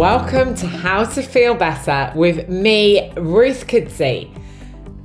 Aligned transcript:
Welcome 0.00 0.54
to 0.54 0.66
How 0.66 1.04
to 1.04 1.20
Feel 1.20 1.54
Better 1.54 2.10
with 2.16 2.48
me, 2.48 3.12
Ruth 3.18 3.66
Kudzi. 3.66 4.34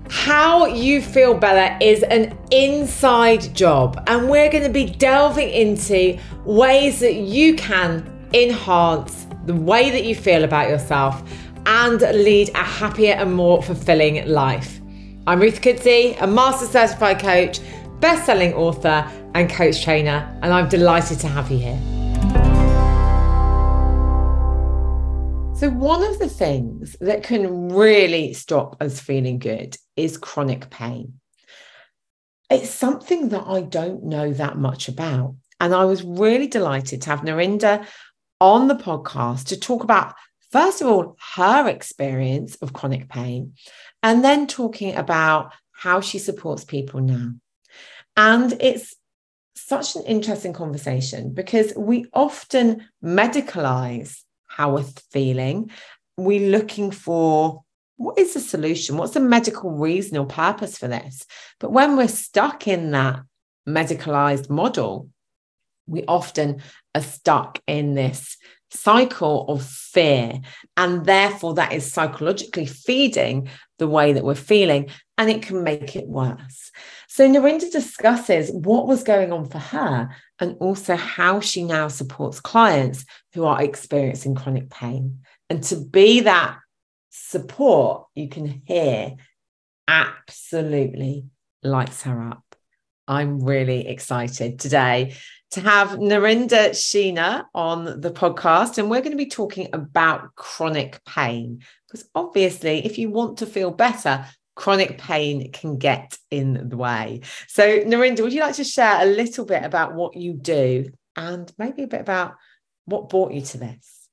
How 0.09 0.67
you 0.67 1.01
feel 1.01 1.33
better 1.33 1.77
is 1.83 2.01
an 2.03 2.37
inside 2.49 3.53
job, 3.53 4.01
and 4.07 4.29
we're 4.29 4.49
going 4.49 4.63
to 4.63 4.69
be 4.69 4.85
delving 4.85 5.49
into 5.49 6.17
ways 6.45 7.01
that 7.01 7.15
you 7.15 7.55
can 7.55 8.09
enhance 8.33 9.27
the 9.45 9.53
way 9.53 9.89
that 9.89 10.05
you 10.05 10.15
feel 10.15 10.45
about 10.45 10.69
yourself 10.69 11.29
and 11.65 11.99
lead 11.99 12.51
a 12.55 12.63
happier 12.63 13.15
and 13.15 13.33
more 13.33 13.61
fulfilling 13.61 14.25
life. 14.25 14.79
I'm 15.27 15.41
Ruth 15.41 15.59
Kudzi, 15.59 16.15
a 16.21 16.25
master 16.25 16.67
certified 16.67 17.19
coach, 17.19 17.59
best 17.99 18.25
selling 18.25 18.53
author, 18.53 19.05
and 19.33 19.49
coach 19.49 19.83
trainer, 19.83 20.39
and 20.41 20.53
I'm 20.53 20.69
delighted 20.69 21.19
to 21.19 21.27
have 21.27 21.51
you 21.51 21.57
here. 21.57 21.94
So, 25.55 25.69
one 25.69 26.03
of 26.03 26.19
the 26.19 26.27
things 26.27 26.97
that 26.99 27.23
can 27.23 27.69
really 27.69 28.33
stop 28.33 28.75
us 28.81 28.99
feeling 28.99 29.39
good 29.39 29.77
is 29.95 30.17
chronic 30.17 30.69
pain. 30.69 31.21
It's 32.49 32.69
something 32.69 33.29
that 33.29 33.45
I 33.47 33.61
don't 33.61 34.03
know 34.03 34.33
that 34.33 34.57
much 34.57 34.89
about. 34.89 35.37
And 35.61 35.73
I 35.73 35.85
was 35.85 36.03
really 36.03 36.47
delighted 36.47 37.01
to 37.03 37.09
have 37.09 37.21
Narinder 37.21 37.87
on 38.41 38.67
the 38.67 38.75
podcast 38.75 39.45
to 39.45 39.59
talk 39.59 39.85
about, 39.85 40.15
first 40.51 40.81
of 40.81 40.87
all, 40.87 41.15
her 41.35 41.69
experience 41.69 42.55
of 42.55 42.73
chronic 42.73 43.07
pain, 43.07 43.53
and 44.03 44.25
then 44.25 44.47
talking 44.47 44.93
about 44.93 45.53
how 45.71 46.01
she 46.01 46.19
supports 46.19 46.65
people 46.65 46.99
now. 46.99 47.31
And 48.17 48.57
it's 48.59 48.93
such 49.55 49.95
an 49.95 50.03
interesting 50.03 50.51
conversation 50.51 51.33
because 51.33 51.73
we 51.77 52.07
often 52.13 52.89
medicalize 53.01 54.24
how 54.55 54.73
we're 54.73 54.85
feeling. 55.11 55.69
We're 56.15 56.49
looking 56.49 56.91
for 56.91 57.63
what 57.97 58.17
is 58.17 58.33
the 58.33 58.39
solution? 58.39 58.95
What's 58.95 59.13
the 59.13 59.19
medical 59.19 59.71
reason 59.71 60.17
or 60.17 60.25
purpose 60.25 60.77
for 60.77 60.87
this? 60.87 61.25
But 61.59 61.73
when 61.73 61.97
we're 61.97 62.07
stuck 62.07 62.65
in 62.65 62.91
that 62.91 63.19
medicalized 63.67 64.49
model, 64.49 65.09
we 65.87 66.05
often 66.07 66.61
are 66.93 67.01
stuck 67.01 67.59
in 67.67 67.95
this 67.95 68.37
cycle 68.69 69.45
of 69.49 69.61
fear. 69.65 70.39
And 70.77 71.05
therefore, 71.05 71.55
that 71.55 71.73
is 71.73 71.91
psychologically 71.91 72.65
feeding 72.65 73.49
the 73.77 73.89
way 73.89 74.13
that 74.13 74.23
we're 74.23 74.35
feeling, 74.35 74.89
and 75.17 75.29
it 75.29 75.41
can 75.41 75.63
make 75.63 75.97
it 75.97 76.07
worse. 76.07 76.71
So, 77.15 77.25
Narinder 77.29 77.71
discusses 77.71 78.51
what 78.51 78.87
was 78.87 79.03
going 79.03 79.31
on 79.31 79.45
for 79.45 79.57
her 79.57 80.09
and 80.37 80.57
also 80.59 80.97
how 80.97 81.39
she 81.39 81.63
now 81.63 81.87
supports 81.87 82.41
clients 82.41 83.05
who 83.33 83.45
are 83.45 83.63
experiencing 83.63 84.35
chronic 84.35 84.69
pain. 84.69 85.19
And 85.49 85.63
to 85.63 85.77
be 85.77 86.19
that 86.19 86.57
support, 87.11 88.07
you 88.15 88.27
can 88.27 88.63
hear 88.65 89.15
absolutely 89.87 91.27
lights 91.63 92.01
her 92.01 92.21
up. 92.21 92.43
I'm 93.07 93.39
really 93.39 93.87
excited 93.87 94.59
today 94.59 95.15
to 95.51 95.61
have 95.61 95.91
Narinder 95.91 96.71
Sheena 96.71 97.45
on 97.55 98.01
the 98.01 98.11
podcast, 98.11 98.77
and 98.77 98.89
we're 98.89 98.99
going 98.99 99.11
to 99.11 99.15
be 99.15 99.29
talking 99.29 99.69
about 99.71 100.35
chronic 100.35 100.99
pain. 101.05 101.61
Because 101.87 102.09
obviously, 102.13 102.85
if 102.85 102.97
you 102.97 103.09
want 103.09 103.37
to 103.37 103.45
feel 103.45 103.71
better, 103.71 104.25
chronic 104.55 104.97
pain 104.97 105.51
can 105.51 105.77
get 105.77 106.17
in 106.31 106.69
the 106.69 106.77
way. 106.77 107.21
So, 107.47 107.79
Narinder, 107.81 108.21
would 108.21 108.33
you 108.33 108.41
like 108.41 108.55
to 108.55 108.63
share 108.63 109.01
a 109.01 109.05
little 109.05 109.45
bit 109.45 109.63
about 109.63 109.93
what 109.93 110.15
you 110.15 110.33
do 110.33 110.89
and 111.15 111.51
maybe 111.57 111.83
a 111.83 111.87
bit 111.87 112.01
about 112.01 112.35
what 112.85 113.09
brought 113.09 113.33
you 113.33 113.41
to 113.41 113.57
this? 113.57 114.07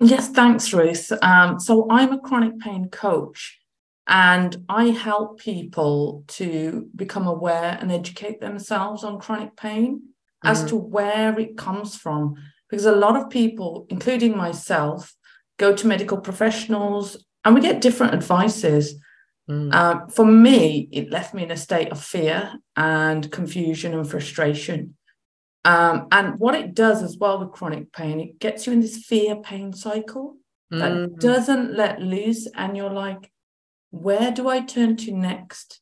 Yes, 0.00 0.28
thanks, 0.28 0.72
Ruth. 0.72 1.12
Um, 1.22 1.60
so, 1.60 1.86
I'm 1.90 2.12
a 2.12 2.20
chronic 2.20 2.58
pain 2.58 2.88
coach 2.88 3.58
and 4.06 4.64
I 4.68 4.86
help 4.86 5.38
people 5.40 6.24
to 6.28 6.90
become 6.94 7.26
aware 7.26 7.78
and 7.80 7.90
educate 7.90 8.40
themselves 8.40 9.02
on 9.02 9.18
chronic 9.18 9.56
pain 9.56 10.02
mm. 10.44 10.50
as 10.50 10.64
to 10.66 10.76
where 10.76 11.38
it 11.38 11.56
comes 11.56 11.96
from. 11.96 12.34
Because 12.68 12.86
a 12.86 12.92
lot 12.92 13.16
of 13.16 13.30
people, 13.30 13.86
including 13.88 14.36
myself, 14.36 15.14
go 15.58 15.74
to 15.74 15.86
medical 15.86 16.18
professionals 16.18 17.24
and 17.44 17.54
we 17.54 17.60
get 17.60 17.80
different 17.80 18.14
advices. 18.14 18.94
Mm. 19.48 19.74
Uh, 19.74 20.06
for 20.06 20.24
me, 20.24 20.88
it 20.90 21.10
left 21.10 21.34
me 21.34 21.42
in 21.42 21.50
a 21.50 21.56
state 21.56 21.90
of 21.90 22.02
fear 22.02 22.54
and 22.76 23.30
confusion 23.30 23.94
and 23.94 24.08
frustration. 24.08 24.96
Um, 25.64 26.08
and 26.12 26.38
what 26.38 26.54
it 26.54 26.74
does 26.74 27.02
as 27.02 27.16
well 27.18 27.38
with 27.38 27.52
chronic 27.52 27.92
pain, 27.92 28.20
it 28.20 28.38
gets 28.38 28.66
you 28.66 28.72
in 28.72 28.80
this 28.80 29.04
fear 29.04 29.36
pain 29.36 29.72
cycle 29.72 30.36
that 30.70 30.92
mm. 30.92 31.18
doesn't 31.18 31.74
let 31.74 32.00
loose. 32.00 32.48
And 32.54 32.76
you're 32.76 32.90
like, 32.90 33.30
where 33.90 34.30
do 34.30 34.48
I 34.48 34.60
turn 34.60 34.96
to 34.98 35.12
next? 35.12 35.80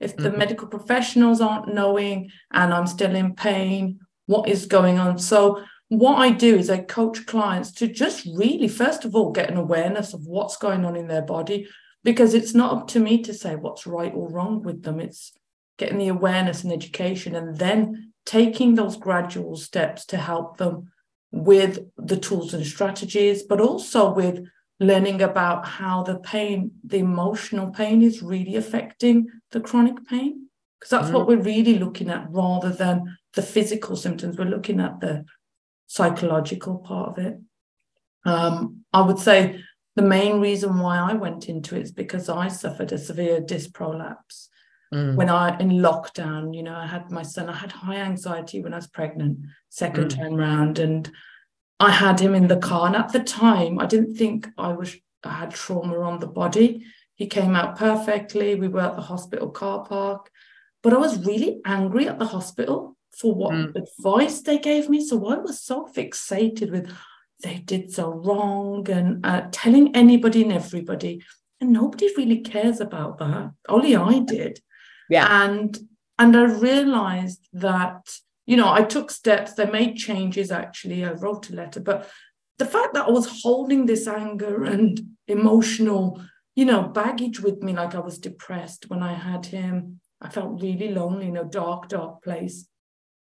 If 0.00 0.16
the 0.16 0.30
mm-hmm. 0.30 0.38
medical 0.38 0.68
professionals 0.68 1.40
aren't 1.40 1.72
knowing 1.72 2.30
and 2.52 2.74
I'm 2.74 2.86
still 2.86 3.14
in 3.14 3.34
pain, 3.34 4.00
what 4.26 4.48
is 4.48 4.66
going 4.66 4.98
on? 4.98 5.18
So, 5.18 5.62
what 5.88 6.16
I 6.16 6.30
do 6.30 6.56
is 6.56 6.70
I 6.70 6.78
coach 6.78 7.26
clients 7.26 7.70
to 7.72 7.86
just 7.86 8.26
really, 8.34 8.66
first 8.66 9.04
of 9.04 9.14
all, 9.14 9.30
get 9.30 9.50
an 9.50 9.58
awareness 9.58 10.14
of 10.14 10.26
what's 10.26 10.56
going 10.56 10.86
on 10.86 10.96
in 10.96 11.06
their 11.06 11.22
body, 11.22 11.68
because 12.04 12.34
it's 12.34 12.54
not 12.54 12.72
up 12.72 12.88
to 12.88 13.00
me 13.00 13.22
to 13.22 13.34
say 13.34 13.56
what's 13.56 13.86
right 13.86 14.12
or 14.14 14.28
wrong 14.28 14.62
with 14.62 14.82
them. 14.82 15.00
It's 15.00 15.32
getting 15.78 15.98
the 15.98 16.08
awareness 16.08 16.64
and 16.64 16.72
education 16.72 17.34
and 17.34 17.56
then 17.58 18.12
taking 18.24 18.74
those 18.74 18.96
gradual 18.96 19.56
steps 19.56 20.04
to 20.06 20.16
help 20.16 20.56
them 20.56 20.90
with 21.30 21.80
the 21.96 22.16
tools 22.16 22.54
and 22.54 22.66
strategies, 22.66 23.42
but 23.42 23.60
also 23.60 24.12
with 24.12 24.44
learning 24.78 25.22
about 25.22 25.66
how 25.66 26.02
the 26.02 26.18
pain, 26.18 26.72
the 26.84 26.98
emotional 26.98 27.70
pain 27.70 28.02
is 28.02 28.22
really 28.22 28.56
affecting 28.56 29.26
the 29.50 29.60
chronic 29.60 30.06
pain. 30.06 30.48
Because 30.78 30.90
that's 30.90 31.10
mm 31.10 31.14
what 31.14 31.28
we're 31.28 31.40
really 31.40 31.78
looking 31.78 32.10
at 32.10 32.26
rather 32.30 32.70
than 32.70 33.16
the 33.34 33.42
physical 33.42 33.94
symptoms. 33.94 34.36
We're 34.36 34.46
looking 34.46 34.80
at 34.80 35.00
the 35.00 35.24
psychological 35.86 36.78
part 36.78 37.10
of 37.10 37.18
it. 37.18 37.38
Um, 38.24 38.84
I 38.92 39.02
would 39.02 39.18
say 39.18 39.62
the 39.94 40.02
main 40.02 40.40
reason 40.40 40.78
why 40.78 40.98
I 40.98 41.12
went 41.14 41.48
into 41.48 41.76
it 41.76 41.82
is 41.82 41.92
because 41.92 42.28
I 42.28 42.48
suffered 42.48 42.92
a 42.92 42.98
severe 42.98 43.40
disc 43.40 43.74
prolapse. 43.74 44.48
Mm. 44.92 45.16
When 45.16 45.28
I 45.28 45.58
in 45.58 45.70
lockdown, 45.70 46.54
you 46.54 46.62
know, 46.62 46.74
I 46.74 46.86
had 46.86 47.10
my 47.10 47.22
son, 47.22 47.48
I 47.48 47.56
had 47.56 47.72
high 47.72 47.96
anxiety 47.96 48.62
when 48.62 48.74
I 48.74 48.76
was 48.76 48.86
pregnant, 48.86 49.38
second 49.68 50.10
mm. 50.10 50.16
time 50.16 50.34
round, 50.34 50.78
and 50.78 51.10
I 51.80 51.90
had 51.90 52.20
him 52.20 52.34
in 52.34 52.48
the 52.48 52.58
car. 52.58 52.86
And 52.86 52.96
at 52.96 53.12
the 53.12 53.20
time, 53.20 53.78
I 53.78 53.86
didn't 53.86 54.16
think 54.16 54.48
I 54.58 54.72
was 54.72 54.96
I 55.24 55.32
had 55.32 55.52
trauma 55.52 55.98
on 56.00 56.20
the 56.20 56.26
body. 56.26 56.84
He 57.14 57.26
came 57.26 57.54
out 57.54 57.78
perfectly. 57.78 58.54
We 58.54 58.68
were 58.68 58.80
at 58.80 58.96
the 58.96 59.02
hospital 59.02 59.50
car 59.50 59.84
park, 59.84 60.30
but 60.82 60.92
I 60.92 60.96
was 60.96 61.24
really 61.24 61.60
angry 61.64 62.08
at 62.08 62.18
the 62.18 62.26
hospital 62.26 62.96
for 63.16 63.34
what 63.34 63.52
mm. 63.52 63.74
advice 63.76 64.40
they 64.40 64.58
gave 64.58 64.88
me. 64.88 65.04
So 65.04 65.26
I 65.26 65.36
was 65.36 65.60
so 65.60 65.86
fixated 65.86 66.70
with 66.70 66.90
they 67.42 67.58
did 67.58 67.92
so 67.92 68.10
wrong 68.10 68.88
and 68.90 69.24
uh, 69.24 69.48
telling 69.52 69.94
anybody 69.94 70.42
and 70.42 70.52
everybody. 70.52 71.22
And 71.60 71.72
nobody 71.72 72.08
really 72.16 72.40
cares 72.40 72.80
about 72.80 73.18
that. 73.18 73.52
Only 73.68 73.94
I 73.94 74.20
did. 74.20 74.60
Yeah. 75.08 75.44
And 75.44 75.78
and 76.18 76.36
I 76.36 76.44
realized 76.44 77.48
that, 77.52 78.10
you 78.46 78.56
know, 78.56 78.70
I 78.72 78.82
took 78.82 79.10
steps, 79.10 79.54
they 79.54 79.66
made 79.66 79.96
changes 79.96 80.50
actually. 80.50 81.04
I 81.04 81.12
wrote 81.12 81.50
a 81.50 81.54
letter, 81.54 81.80
but 81.80 82.08
the 82.58 82.66
fact 82.66 82.94
that 82.94 83.06
I 83.06 83.10
was 83.10 83.42
holding 83.42 83.86
this 83.86 84.06
anger 84.06 84.64
and 84.64 85.00
emotional, 85.26 86.22
you 86.54 86.64
know, 86.64 86.82
baggage 86.82 87.40
with 87.40 87.62
me, 87.62 87.72
like 87.72 87.94
I 87.94 88.00
was 88.00 88.18
depressed 88.18 88.88
when 88.88 89.02
I 89.02 89.14
had 89.14 89.46
him. 89.46 90.00
I 90.20 90.28
felt 90.28 90.60
really 90.62 90.90
lonely 90.90 91.26
in 91.26 91.36
a 91.36 91.44
dark, 91.44 91.88
dark 91.88 92.22
place. 92.22 92.68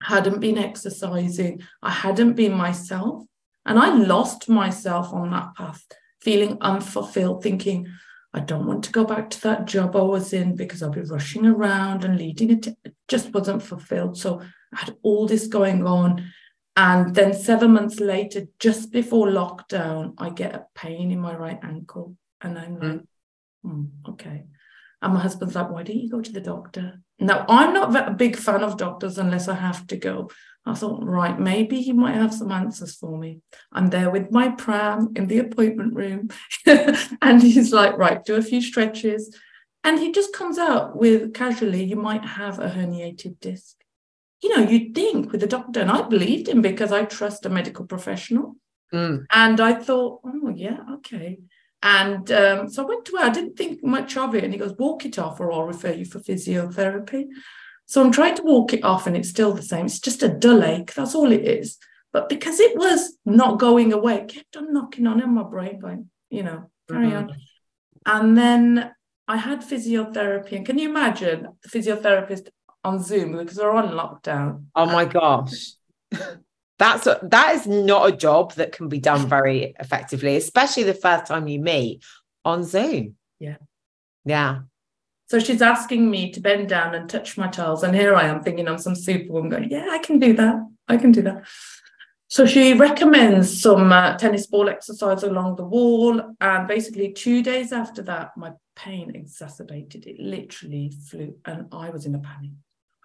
hadn't 0.03 0.39
been 0.39 0.57
exercising. 0.57 1.61
I 1.81 1.89
hadn't 1.89 2.33
been 2.33 2.53
myself. 2.53 3.23
And 3.65 3.79
I 3.79 3.95
lost 3.95 4.47
myself 4.47 5.11
on 5.13 5.31
that 5.31 5.55
path, 5.55 5.85
feeling 6.21 6.57
unfulfilled, 6.61 7.41
thinking, 7.41 7.87
I 8.33 8.41
don't 8.41 8.67
want 8.67 8.83
to 8.83 8.91
go 8.91 9.05
back 9.05 9.29
to 9.29 9.41
that 9.43 9.65
job 9.65 9.95
I 9.95 10.01
was 10.01 10.33
in 10.33 10.55
because 10.55 10.83
I'll 10.83 10.89
be 10.89 11.01
rushing 11.01 11.45
around 11.45 12.03
and 12.03 12.17
leading 12.17 12.51
it. 12.51 12.67
It 12.83 12.95
just 13.07 13.33
wasn't 13.33 13.63
fulfilled. 13.63 14.17
So 14.17 14.41
I 14.73 14.79
had 14.79 14.97
all 15.03 15.25
this 15.25 15.47
going 15.47 15.87
on. 15.87 16.31
And 16.75 17.15
then 17.15 17.33
seven 17.33 17.71
months 17.71 18.01
later, 18.01 18.47
just 18.59 18.91
before 18.91 19.27
lockdown, 19.27 20.15
I 20.17 20.31
get 20.31 20.53
a 20.53 20.65
pain 20.75 21.11
in 21.11 21.19
my 21.19 21.33
right 21.35 21.59
ankle. 21.63 22.17
And 22.41 22.59
I'm 22.59 22.79
like, 22.79 23.01
mm, 23.65 23.87
okay. 24.09 24.43
And 25.01 25.13
my 25.13 25.21
husband's 25.21 25.55
like, 25.55 25.71
why 25.71 25.83
don't 25.83 25.95
you 25.95 26.09
go 26.09 26.19
to 26.19 26.31
the 26.31 26.41
doctor? 26.41 26.99
Now, 27.19 27.45
I'm 27.47 27.73
not 27.73 27.95
a 27.95 28.11
big 28.11 28.35
fan 28.35 28.63
of 28.63 28.75
doctors 28.75 29.17
unless 29.17 29.47
I 29.47 29.53
have 29.55 29.87
to 29.87 29.95
go. 29.95 30.29
I 30.65 30.73
thought, 30.73 31.03
right, 31.03 31.39
maybe 31.39 31.81
he 31.81 31.93
might 31.93 32.15
have 32.15 32.33
some 32.33 32.51
answers 32.51 32.95
for 32.95 33.17
me. 33.17 33.41
I'm 33.71 33.89
there 33.89 34.09
with 34.09 34.31
my 34.31 34.49
pram 34.49 35.13
in 35.15 35.27
the 35.27 35.37
appointment 35.37 35.93
room. 35.93 36.29
and 37.21 37.41
he's 37.41 37.71
like, 37.71 37.97
right, 37.97 38.23
do 38.23 38.35
a 38.35 38.41
few 38.41 38.61
stretches. 38.61 39.37
And 39.83 39.99
he 39.99 40.11
just 40.11 40.33
comes 40.33 40.57
out 40.57 40.97
with 40.97 41.35
casually, 41.35 41.83
you 41.83 41.95
might 41.95 42.25
have 42.25 42.57
a 42.57 42.69
herniated 42.69 43.39
disc. 43.39 43.75
You 44.41 44.49
know, 44.49 44.67
you'd 44.67 44.95
think 44.95 45.31
with 45.31 45.43
a 45.43 45.47
doctor, 45.47 45.81
and 45.81 45.91
I 45.91 46.01
believed 46.01 46.49
him 46.49 46.61
because 46.61 46.91
I 46.91 47.05
trust 47.05 47.45
a 47.45 47.49
medical 47.49 47.85
professional. 47.85 48.55
Mm. 48.91 49.25
And 49.31 49.61
I 49.61 49.75
thought, 49.75 50.21
oh, 50.25 50.49
yeah, 50.55 50.79
okay. 50.95 51.39
And 51.83 52.31
um, 52.31 52.69
so 52.69 52.83
I 52.83 52.87
went 52.87 53.05
to 53.05 53.17
her. 53.17 53.25
I 53.25 53.29
didn't 53.29 53.57
think 53.57 53.83
much 53.83 54.17
of 54.17 54.33
it. 54.33 54.43
And 54.43 54.51
he 54.51 54.57
goes, 54.57 54.75
walk 54.77 55.05
it 55.05 55.19
off, 55.19 55.39
or 55.39 55.51
I'll 55.51 55.67
refer 55.67 55.91
you 55.91 56.05
for 56.05 56.19
physiotherapy. 56.19 57.27
So 57.85 58.03
I'm 58.03 58.11
trying 58.11 58.35
to 58.35 58.43
walk 58.43 58.73
it 58.73 58.83
off, 58.83 59.07
and 59.07 59.15
it's 59.15 59.29
still 59.29 59.53
the 59.53 59.61
same. 59.61 59.85
It's 59.85 59.99
just 59.99 60.23
a 60.23 60.29
dull 60.29 60.63
ache. 60.63 60.93
That's 60.93 61.15
all 61.15 61.31
it 61.31 61.45
is. 61.45 61.77
But 62.11 62.29
because 62.29 62.59
it 62.59 62.77
was 62.77 63.17
not 63.25 63.59
going 63.59 63.91
away, 63.93 64.15
it 64.15 64.29
kept 64.29 64.55
on 64.55 64.73
knocking 64.73 65.05
on 65.05 65.21
in 65.21 65.33
my 65.33 65.43
brain, 65.43 65.79
going, 65.79 66.09
you 66.29 66.43
know, 66.43 66.69
carry 66.89 67.07
mm-hmm. 67.07 67.17
on. 67.17 67.35
And 68.05 68.37
then 68.37 68.91
I 69.27 69.37
had 69.37 69.61
physiotherapy. 69.61 70.53
And 70.53 70.65
can 70.65 70.77
you 70.77 70.89
imagine 70.89 71.49
the 71.61 71.69
physiotherapist 71.69 72.49
on 72.83 73.03
Zoom 73.03 73.37
because 73.37 73.57
we're 73.57 73.71
on 73.71 73.89
lockdown? 73.89 74.65
Oh 74.75 74.85
my 74.85 75.05
gosh. 75.05 75.73
That's 76.77 77.07
a, 77.07 77.19
that 77.23 77.55
is 77.55 77.67
not 77.67 78.09
a 78.09 78.15
job 78.15 78.53
that 78.55 78.73
can 78.73 78.89
be 78.89 78.99
done 78.99 79.27
very 79.27 79.73
effectively, 79.79 80.35
especially 80.35 80.83
the 80.83 80.93
first 80.93 81.25
time 81.25 81.47
you 81.47 81.59
meet 81.59 82.03
on 82.43 82.65
Zoom. 82.65 83.15
Yeah. 83.39 83.57
Yeah. 84.25 84.59
So 85.27 85.39
she's 85.39 85.61
asking 85.61 86.09
me 86.09 86.31
to 86.31 86.39
bend 86.39 86.69
down 86.69 86.93
and 86.93 87.09
touch 87.09 87.37
my 87.37 87.47
toes. 87.47 87.83
And 87.83 87.95
here 87.95 88.15
I 88.15 88.25
am 88.27 88.43
thinking 88.43 88.67
I'm 88.67 88.77
some 88.77 88.95
superwoman 88.95 89.49
going, 89.49 89.71
yeah, 89.71 89.87
I 89.89 89.97
can 89.97 90.19
do 90.19 90.33
that. 90.33 90.55
I 90.87 90.97
can 90.97 91.11
do 91.11 91.23
that. 91.23 91.45
So 92.27 92.45
she 92.45 92.73
recommends 92.73 93.61
some 93.61 93.91
uh, 93.91 94.17
tennis 94.17 94.47
ball 94.47 94.69
exercise 94.69 95.23
along 95.23 95.55
the 95.55 95.65
wall. 95.65 96.21
And 96.41 96.67
basically, 96.67 97.13
two 97.13 97.41
days 97.41 97.71
after 97.71 98.01
that, 98.03 98.35
my 98.35 98.51
pain 98.75 99.11
exacerbated. 99.15 100.05
It 100.05 100.19
literally 100.19 100.91
flew, 101.09 101.35
and 101.45 101.67
I 101.71 101.89
was 101.89 102.05
in 102.05 102.15
a 102.15 102.19
panic. 102.19 102.51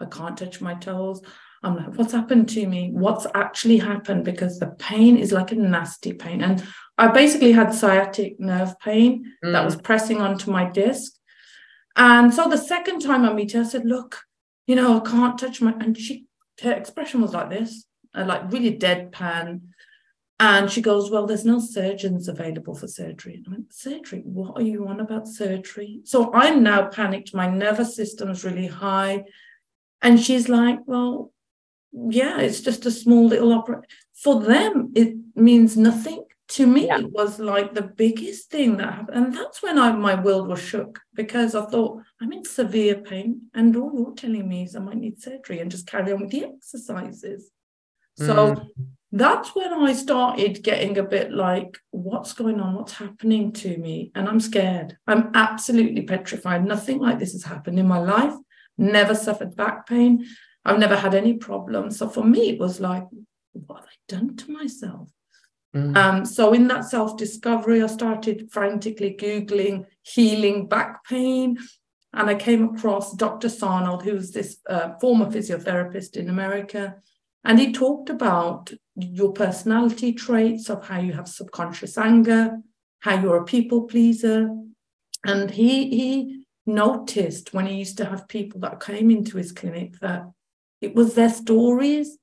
I 0.00 0.06
can't 0.06 0.36
touch 0.36 0.60
my 0.60 0.74
toes. 0.74 1.22
I'm 1.62 1.76
like, 1.76 1.94
what's 1.96 2.12
happened 2.12 2.48
to 2.50 2.66
me? 2.66 2.90
What's 2.92 3.26
actually 3.34 3.78
happened? 3.78 4.24
Because 4.24 4.58
the 4.58 4.68
pain 4.78 5.18
is 5.18 5.30
like 5.30 5.52
a 5.52 5.56
nasty 5.56 6.14
pain. 6.14 6.42
And 6.42 6.64
I 6.96 7.08
basically 7.08 7.52
had 7.52 7.74
sciatic 7.74 8.40
nerve 8.40 8.78
pain 8.80 9.26
mm. 9.44 9.52
that 9.52 9.64
was 9.64 9.76
pressing 9.76 10.22
onto 10.22 10.50
my 10.50 10.64
disc. 10.70 11.12
And 11.96 12.32
so 12.32 12.48
the 12.48 12.56
second 12.56 13.00
time 13.00 13.24
I 13.24 13.32
meet 13.32 13.52
her, 13.52 13.60
I 13.60 13.64
said, 13.64 13.84
look, 13.84 14.22
you 14.66 14.76
know, 14.76 14.98
I 14.98 15.08
can't 15.08 15.38
touch 15.38 15.60
my, 15.60 15.72
and 15.72 15.96
she, 15.96 16.26
her 16.62 16.72
expression 16.72 17.20
was 17.20 17.34
like 17.34 17.50
this, 17.50 17.84
like 18.14 18.52
really 18.52 18.78
deadpan. 18.78 19.60
And 20.38 20.70
she 20.70 20.80
goes, 20.80 21.10
Well, 21.10 21.26
there's 21.26 21.44
no 21.44 21.60
surgeons 21.60 22.26
available 22.26 22.74
for 22.74 22.88
surgery. 22.88 23.34
And 23.34 23.46
I 23.46 23.50
went, 23.50 23.74
Surgery? 23.74 24.22
What 24.24 24.56
are 24.56 24.62
you 24.62 24.88
on 24.88 25.00
about 25.00 25.28
surgery? 25.28 26.00
So 26.04 26.32
I'm 26.32 26.62
now 26.62 26.88
panicked. 26.88 27.34
My 27.34 27.46
nervous 27.46 27.94
system 27.94 28.30
is 28.30 28.42
really 28.42 28.66
high. 28.66 29.24
And 30.00 30.18
she's 30.18 30.48
like, 30.48 30.78
Well, 30.86 31.30
yeah, 31.92 32.40
it's 32.40 32.62
just 32.62 32.86
a 32.86 32.90
small 32.90 33.26
little 33.26 33.52
opera. 33.52 33.82
For 34.14 34.40
them, 34.40 34.92
it 34.94 35.14
means 35.34 35.76
nothing. 35.76 36.24
To 36.50 36.66
me, 36.66 36.86
yeah. 36.86 36.98
it 36.98 37.12
was 37.12 37.38
like 37.38 37.74
the 37.74 37.82
biggest 37.82 38.50
thing 38.50 38.76
that 38.78 38.92
happened. 38.92 39.16
And 39.16 39.34
that's 39.34 39.62
when 39.62 39.78
I, 39.78 39.92
my 39.92 40.20
world 40.20 40.48
was 40.48 40.60
shook 40.60 41.00
because 41.14 41.54
I 41.54 41.64
thought, 41.66 42.02
I'm 42.20 42.32
in 42.32 42.44
severe 42.44 42.96
pain. 42.96 43.42
And 43.54 43.76
all 43.76 43.92
you're 43.94 44.14
telling 44.14 44.48
me 44.48 44.64
is 44.64 44.74
I 44.74 44.80
might 44.80 44.96
need 44.96 45.22
surgery 45.22 45.60
and 45.60 45.70
just 45.70 45.86
carry 45.86 46.12
on 46.12 46.22
with 46.22 46.30
the 46.30 46.46
exercises. 46.46 47.52
So 48.16 48.54
mm. 48.56 48.68
that's 49.12 49.54
when 49.54 49.72
I 49.72 49.92
started 49.92 50.64
getting 50.64 50.98
a 50.98 51.04
bit 51.04 51.30
like, 51.30 51.78
what's 51.92 52.32
going 52.32 52.60
on? 52.60 52.74
What's 52.74 52.94
happening 52.94 53.52
to 53.52 53.76
me? 53.78 54.10
And 54.16 54.28
I'm 54.28 54.40
scared. 54.40 54.98
I'm 55.06 55.30
absolutely 55.34 56.02
petrified. 56.02 56.64
Nothing 56.64 56.98
like 56.98 57.20
this 57.20 57.32
has 57.32 57.44
happened 57.44 57.78
in 57.78 57.86
my 57.86 57.98
life. 57.98 58.34
Never 58.76 59.14
suffered 59.14 59.54
back 59.54 59.86
pain. 59.86 60.26
I've 60.64 60.80
never 60.80 60.96
had 60.96 61.14
any 61.14 61.34
problems. 61.34 61.96
So 61.96 62.08
for 62.08 62.24
me, 62.24 62.50
it 62.50 62.58
was 62.58 62.80
like, 62.80 63.04
what 63.52 63.80
have 63.80 63.88
I 63.88 63.96
done 64.08 64.36
to 64.36 64.50
myself? 64.50 65.10
Mm. 65.74 65.96
Um, 65.96 66.24
so 66.24 66.52
in 66.52 66.66
that 66.68 66.84
self-discovery, 66.84 67.82
I 67.82 67.86
started 67.86 68.50
frantically 68.50 69.16
Googling 69.18 69.86
healing 70.02 70.66
back 70.66 71.04
pain. 71.04 71.58
And 72.12 72.28
I 72.28 72.34
came 72.34 72.74
across 72.74 73.14
Dr. 73.14 73.48
Sarno, 73.48 73.98
who's 73.98 74.32
this 74.32 74.58
uh, 74.68 74.94
former 75.00 75.26
physiotherapist 75.26 76.16
in 76.16 76.28
America. 76.28 76.96
And 77.44 77.58
he 77.58 77.72
talked 77.72 78.10
about 78.10 78.72
your 78.96 79.32
personality 79.32 80.12
traits 80.12 80.68
of 80.68 80.86
how 80.86 80.98
you 80.98 81.12
have 81.12 81.28
subconscious 81.28 81.96
anger, 81.96 82.58
how 82.98 83.20
you're 83.20 83.42
a 83.42 83.44
people 83.44 83.82
pleaser. 83.82 84.50
And 85.24 85.50
he 85.50 85.88
he 85.90 86.44
noticed 86.66 87.54
when 87.54 87.66
he 87.66 87.76
used 87.76 87.96
to 87.98 88.04
have 88.04 88.28
people 88.28 88.60
that 88.60 88.80
came 88.80 89.10
into 89.10 89.36
his 89.36 89.52
clinic 89.52 89.98
that 90.00 90.24
it 90.80 90.94
was 90.94 91.14
their 91.14 91.30
stories 91.30 92.18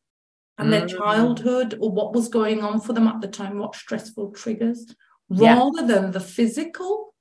and 0.57 0.73
their 0.73 0.87
mm. 0.87 0.97
childhood 0.97 1.77
or 1.79 1.91
what 1.91 2.13
was 2.13 2.29
going 2.29 2.63
on 2.63 2.81
for 2.81 2.93
them 2.93 3.07
at 3.07 3.21
the 3.21 3.27
time, 3.27 3.59
what 3.59 3.75
stressful 3.75 4.31
triggers, 4.31 4.95
rather 5.29 5.81
yeah. 5.81 5.87
than 5.87 6.11
the 6.11 6.19
physical. 6.19 7.13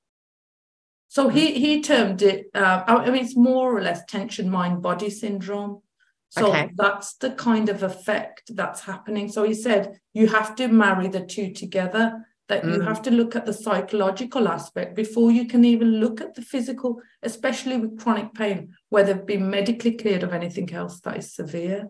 So 1.08 1.28
he 1.28 1.52
he 1.58 1.82
termed 1.82 2.22
it. 2.22 2.46
Uh, 2.54 2.82
I 2.86 3.10
mean, 3.10 3.24
it's 3.24 3.36
more 3.36 3.76
or 3.76 3.80
less 3.80 4.04
tension 4.06 4.50
mind 4.50 4.82
body 4.82 5.10
syndrome. 5.10 5.82
So 6.30 6.48
okay. 6.48 6.70
that's 6.76 7.14
the 7.14 7.30
kind 7.30 7.68
of 7.68 7.82
effect 7.82 8.50
that's 8.54 8.82
happening. 8.82 9.30
So 9.30 9.44
he 9.44 9.54
said 9.54 9.98
you 10.12 10.26
have 10.28 10.56
to 10.56 10.68
marry 10.68 11.08
the 11.08 11.24
two 11.24 11.52
together 11.52 12.26
that 12.48 12.62
mm. 12.62 12.74
you 12.74 12.80
have 12.80 13.02
to 13.02 13.10
look 13.10 13.34
at 13.34 13.46
the 13.46 13.52
psychological 13.52 14.48
aspect 14.48 14.94
before 14.94 15.30
you 15.30 15.46
can 15.46 15.64
even 15.64 16.00
look 16.00 16.20
at 16.20 16.34
the 16.34 16.42
physical, 16.42 17.00
especially 17.22 17.76
with 17.76 17.98
chronic 17.98 18.34
pain, 18.34 18.74
where 18.88 19.04
they've 19.04 19.26
been 19.26 19.50
medically 19.50 19.92
cleared 19.92 20.22
of 20.22 20.32
anything 20.32 20.72
else 20.72 21.00
that 21.00 21.16
is 21.16 21.34
severe. 21.34 21.88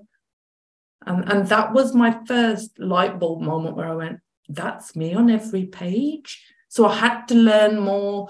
And, 1.04 1.30
and 1.30 1.48
that 1.48 1.72
was 1.72 1.94
my 1.94 2.18
first 2.26 2.78
light 2.78 3.18
bulb 3.18 3.40
moment 3.40 3.76
where 3.76 3.88
I 3.88 3.94
went, 3.94 4.20
that's 4.48 4.96
me 4.96 5.14
on 5.14 5.30
every 5.30 5.66
page. 5.66 6.44
So 6.68 6.86
I 6.86 6.94
had 6.94 7.26
to 7.26 7.34
learn 7.34 7.80
more. 7.80 8.28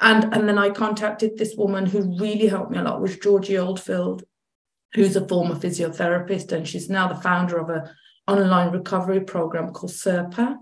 And, 0.00 0.32
and 0.34 0.48
then 0.48 0.58
I 0.58 0.70
contacted 0.70 1.36
this 1.36 1.54
woman 1.56 1.86
who 1.86 2.18
really 2.18 2.48
helped 2.48 2.70
me 2.70 2.78
a 2.78 2.82
lot, 2.82 3.00
was 3.00 3.16
Georgie 3.16 3.58
Oldfield, 3.58 4.24
who's 4.94 5.16
a 5.16 5.26
former 5.26 5.54
physiotherapist, 5.54 6.52
and 6.52 6.68
she's 6.68 6.90
now 6.90 7.08
the 7.08 7.14
founder 7.14 7.58
of 7.58 7.70
a 7.70 7.90
online 8.26 8.72
recovery 8.72 9.20
program 9.20 9.72
called 9.72 9.92
SIRPA 9.92 10.58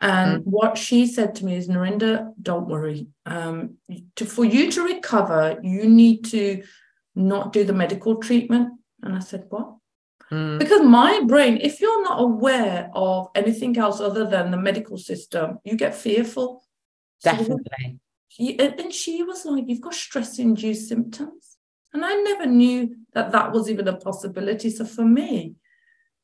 and 0.00 0.42
mm. 0.42 0.46
what 0.46 0.76
she 0.76 1.06
said 1.06 1.34
to 1.36 1.44
me 1.44 1.56
is, 1.56 1.68
Narinder, 1.68 2.32
don't 2.40 2.68
worry. 2.68 3.08
Um, 3.24 3.76
to, 4.16 4.26
for 4.26 4.44
you 4.44 4.70
to 4.72 4.82
recover, 4.82 5.58
you 5.62 5.88
need 5.88 6.24
to 6.26 6.62
not 7.14 7.52
do 7.52 7.64
the 7.64 7.72
medical 7.72 8.16
treatment. 8.16 8.74
And 9.02 9.14
I 9.14 9.20
said, 9.20 9.44
What? 9.48 9.74
Mm. 10.32 10.58
Because 10.58 10.82
my 10.82 11.20
brain, 11.26 11.58
if 11.60 11.80
you're 11.80 12.02
not 12.02 12.20
aware 12.20 12.90
of 12.94 13.28
anything 13.34 13.78
else 13.78 14.00
other 14.00 14.26
than 14.26 14.50
the 14.50 14.56
medical 14.56 14.98
system, 14.98 15.58
you 15.64 15.76
get 15.76 15.94
fearful. 15.94 16.64
Definitely. 17.22 18.00
And 18.38 18.92
she 18.92 19.22
was 19.22 19.44
like, 19.44 19.64
You've 19.66 19.80
got 19.80 19.94
stress 19.94 20.38
induced 20.38 20.88
symptoms. 20.88 21.56
And 21.92 22.04
I 22.04 22.14
never 22.14 22.46
knew 22.46 22.94
that 23.14 23.32
that 23.32 23.52
was 23.52 23.70
even 23.70 23.88
a 23.88 23.96
possibility. 23.96 24.68
So 24.68 24.84
for 24.84 25.04
me, 25.04 25.54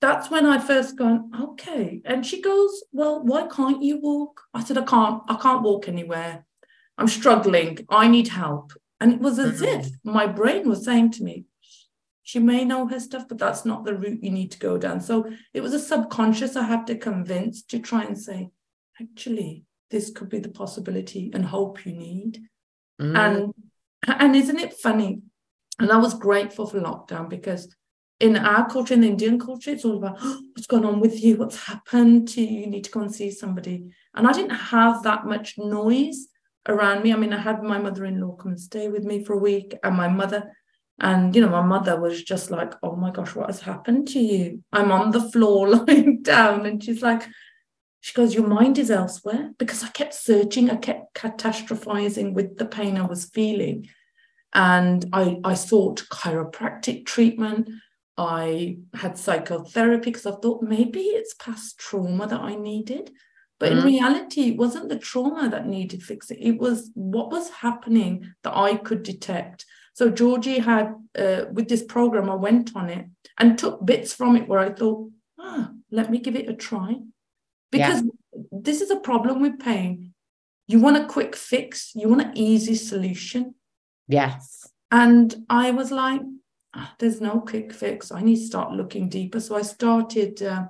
that's 0.00 0.30
when 0.30 0.44
I 0.44 0.58
first 0.58 0.98
gone, 0.98 1.30
okay. 1.40 2.02
And 2.04 2.26
she 2.26 2.42
goes, 2.42 2.82
Well, 2.92 3.22
why 3.22 3.46
can't 3.46 3.82
you 3.82 4.00
walk? 4.00 4.42
I 4.52 4.64
said, 4.64 4.78
I 4.78 4.82
can't, 4.82 5.22
I 5.28 5.36
can't 5.36 5.62
walk 5.62 5.88
anywhere. 5.88 6.44
I'm 6.98 7.08
struggling. 7.08 7.78
I 7.88 8.08
need 8.08 8.28
help. 8.28 8.72
And 9.00 9.14
it 9.14 9.20
was 9.20 9.38
as 9.38 9.62
mm-hmm. 9.62 9.80
if 9.80 9.90
my 10.04 10.26
brain 10.26 10.68
was 10.68 10.84
saying 10.84 11.12
to 11.12 11.24
me, 11.24 11.46
she 12.22 12.38
may 12.38 12.64
know 12.64 12.86
her 12.86 13.00
stuff, 13.00 13.26
but 13.28 13.38
that's 13.38 13.64
not 13.64 13.84
the 13.84 13.94
route 13.94 14.22
you 14.22 14.30
need 14.30 14.52
to 14.52 14.58
go 14.58 14.78
down. 14.78 15.00
So 15.00 15.30
it 15.52 15.60
was 15.60 15.74
a 15.74 15.78
subconscious 15.78 16.56
I 16.56 16.64
had 16.64 16.86
to 16.86 16.96
convince 16.96 17.62
to 17.64 17.78
try 17.78 18.04
and 18.04 18.18
say, 18.18 18.50
actually, 19.00 19.64
this 19.90 20.10
could 20.10 20.28
be 20.28 20.38
the 20.38 20.48
possibility 20.48 21.30
and 21.34 21.44
hope 21.44 21.84
you 21.84 21.92
need. 21.92 22.40
Mm. 23.00 23.18
And 23.18 23.54
and 24.06 24.36
isn't 24.36 24.58
it 24.58 24.74
funny? 24.74 25.20
And 25.78 25.90
I 25.90 25.96
was 25.96 26.14
grateful 26.14 26.66
for 26.66 26.80
lockdown 26.80 27.28
because 27.28 27.74
in 28.20 28.36
our 28.36 28.68
culture, 28.68 28.94
in 28.94 29.00
the 29.00 29.08
Indian 29.08 29.38
culture, 29.38 29.70
it's 29.70 29.84
all 29.84 29.98
about 29.98 30.16
oh, 30.20 30.42
what's 30.54 30.66
going 30.66 30.84
on 30.84 31.00
with 31.00 31.22
you, 31.22 31.36
what's 31.36 31.64
happened 31.64 32.28
to 32.28 32.40
you, 32.40 32.60
you 32.60 32.66
need 32.68 32.84
to 32.84 32.90
go 32.90 33.00
and 33.00 33.14
see 33.14 33.30
somebody. 33.30 33.92
And 34.14 34.26
I 34.26 34.32
didn't 34.32 34.50
have 34.54 35.02
that 35.02 35.26
much 35.26 35.58
noise 35.58 36.28
around 36.68 37.02
me. 37.02 37.12
I 37.12 37.16
mean, 37.16 37.32
I 37.32 37.40
had 37.40 37.62
my 37.62 37.78
mother 37.78 38.04
in 38.04 38.20
law 38.20 38.36
come 38.36 38.52
and 38.52 38.60
stay 38.60 38.88
with 38.88 39.04
me 39.04 39.24
for 39.24 39.32
a 39.34 39.38
week, 39.38 39.74
and 39.82 39.96
my 39.96 40.08
mother. 40.08 40.52
And, 41.02 41.34
you 41.34 41.42
know, 41.42 41.48
my 41.48 41.62
mother 41.62 42.00
was 42.00 42.22
just 42.22 42.52
like, 42.52 42.74
oh 42.82 42.94
my 42.94 43.10
gosh, 43.10 43.34
what 43.34 43.48
has 43.48 43.60
happened 43.60 44.06
to 44.08 44.20
you? 44.20 44.62
I'm 44.72 44.92
on 44.92 45.10
the 45.10 45.30
floor 45.32 45.68
lying 45.86 46.22
down. 46.22 46.64
And 46.64 46.82
she's 46.82 47.02
like, 47.02 47.24
she 48.02 48.14
goes, 48.14 48.34
Your 48.34 48.46
mind 48.46 48.78
is 48.78 48.90
elsewhere 48.90 49.52
because 49.58 49.82
I 49.82 49.88
kept 49.88 50.14
searching, 50.14 50.70
I 50.70 50.76
kept 50.76 51.14
catastrophizing 51.14 52.34
with 52.34 52.56
the 52.56 52.66
pain 52.66 52.96
I 52.96 53.06
was 53.06 53.26
feeling. 53.26 53.88
And 54.54 55.04
I, 55.12 55.38
I 55.44 55.54
sought 55.54 56.04
chiropractic 56.10 57.06
treatment. 57.06 57.70
I 58.18 58.78
had 58.92 59.16
psychotherapy 59.18 60.10
because 60.10 60.26
I 60.26 60.32
thought 60.32 60.62
maybe 60.62 61.00
it's 61.00 61.34
past 61.34 61.78
trauma 61.78 62.26
that 62.26 62.40
I 62.40 62.56
needed. 62.56 63.12
But 63.58 63.72
mm. 63.72 63.78
in 63.78 63.84
reality, 63.84 64.48
it 64.48 64.56
wasn't 64.56 64.88
the 64.88 64.98
trauma 64.98 65.48
that 65.48 65.66
needed 65.66 66.02
fixing. 66.02 66.38
It 66.40 66.58
was 66.58 66.90
what 66.94 67.30
was 67.30 67.50
happening 67.50 68.34
that 68.42 68.56
I 68.56 68.76
could 68.76 69.04
detect. 69.04 69.64
So 69.94 70.10
Georgie 70.10 70.58
had, 70.58 70.94
uh, 71.18 71.44
with 71.52 71.68
this 71.68 71.82
program, 71.82 72.30
I 72.30 72.34
went 72.34 72.74
on 72.74 72.88
it 72.88 73.06
and 73.38 73.58
took 73.58 73.84
bits 73.84 74.14
from 74.14 74.36
it 74.36 74.48
where 74.48 74.58
I 74.58 74.70
thought, 74.70 75.10
ah, 75.38 75.70
let 75.90 76.10
me 76.10 76.18
give 76.18 76.36
it 76.36 76.48
a 76.48 76.54
try. 76.54 76.96
because 77.70 78.02
yeah. 78.02 78.42
this 78.52 78.80
is 78.80 78.90
a 78.90 79.00
problem 79.00 79.40
with 79.40 79.58
pain. 79.58 80.14
You 80.68 80.78
want 80.78 80.96
a 80.96 81.06
quick 81.06 81.34
fix, 81.34 81.92
you 81.94 82.08
want 82.08 82.22
an 82.22 82.32
easy 82.36 82.76
solution. 82.76 83.54
Yes. 84.08 84.70
And 84.90 85.34
I 85.48 85.70
was 85.72 85.90
like, 85.90 86.20
oh, 86.76 86.88
there's 86.98 87.20
no 87.20 87.40
quick 87.40 87.72
fix. 87.72 88.12
I 88.12 88.20
need 88.20 88.36
to 88.36 88.46
start 88.46 88.72
looking 88.72 89.08
deeper. 89.08 89.40
So 89.40 89.56
I 89.56 89.62
started 89.62 90.42
uh, 90.42 90.66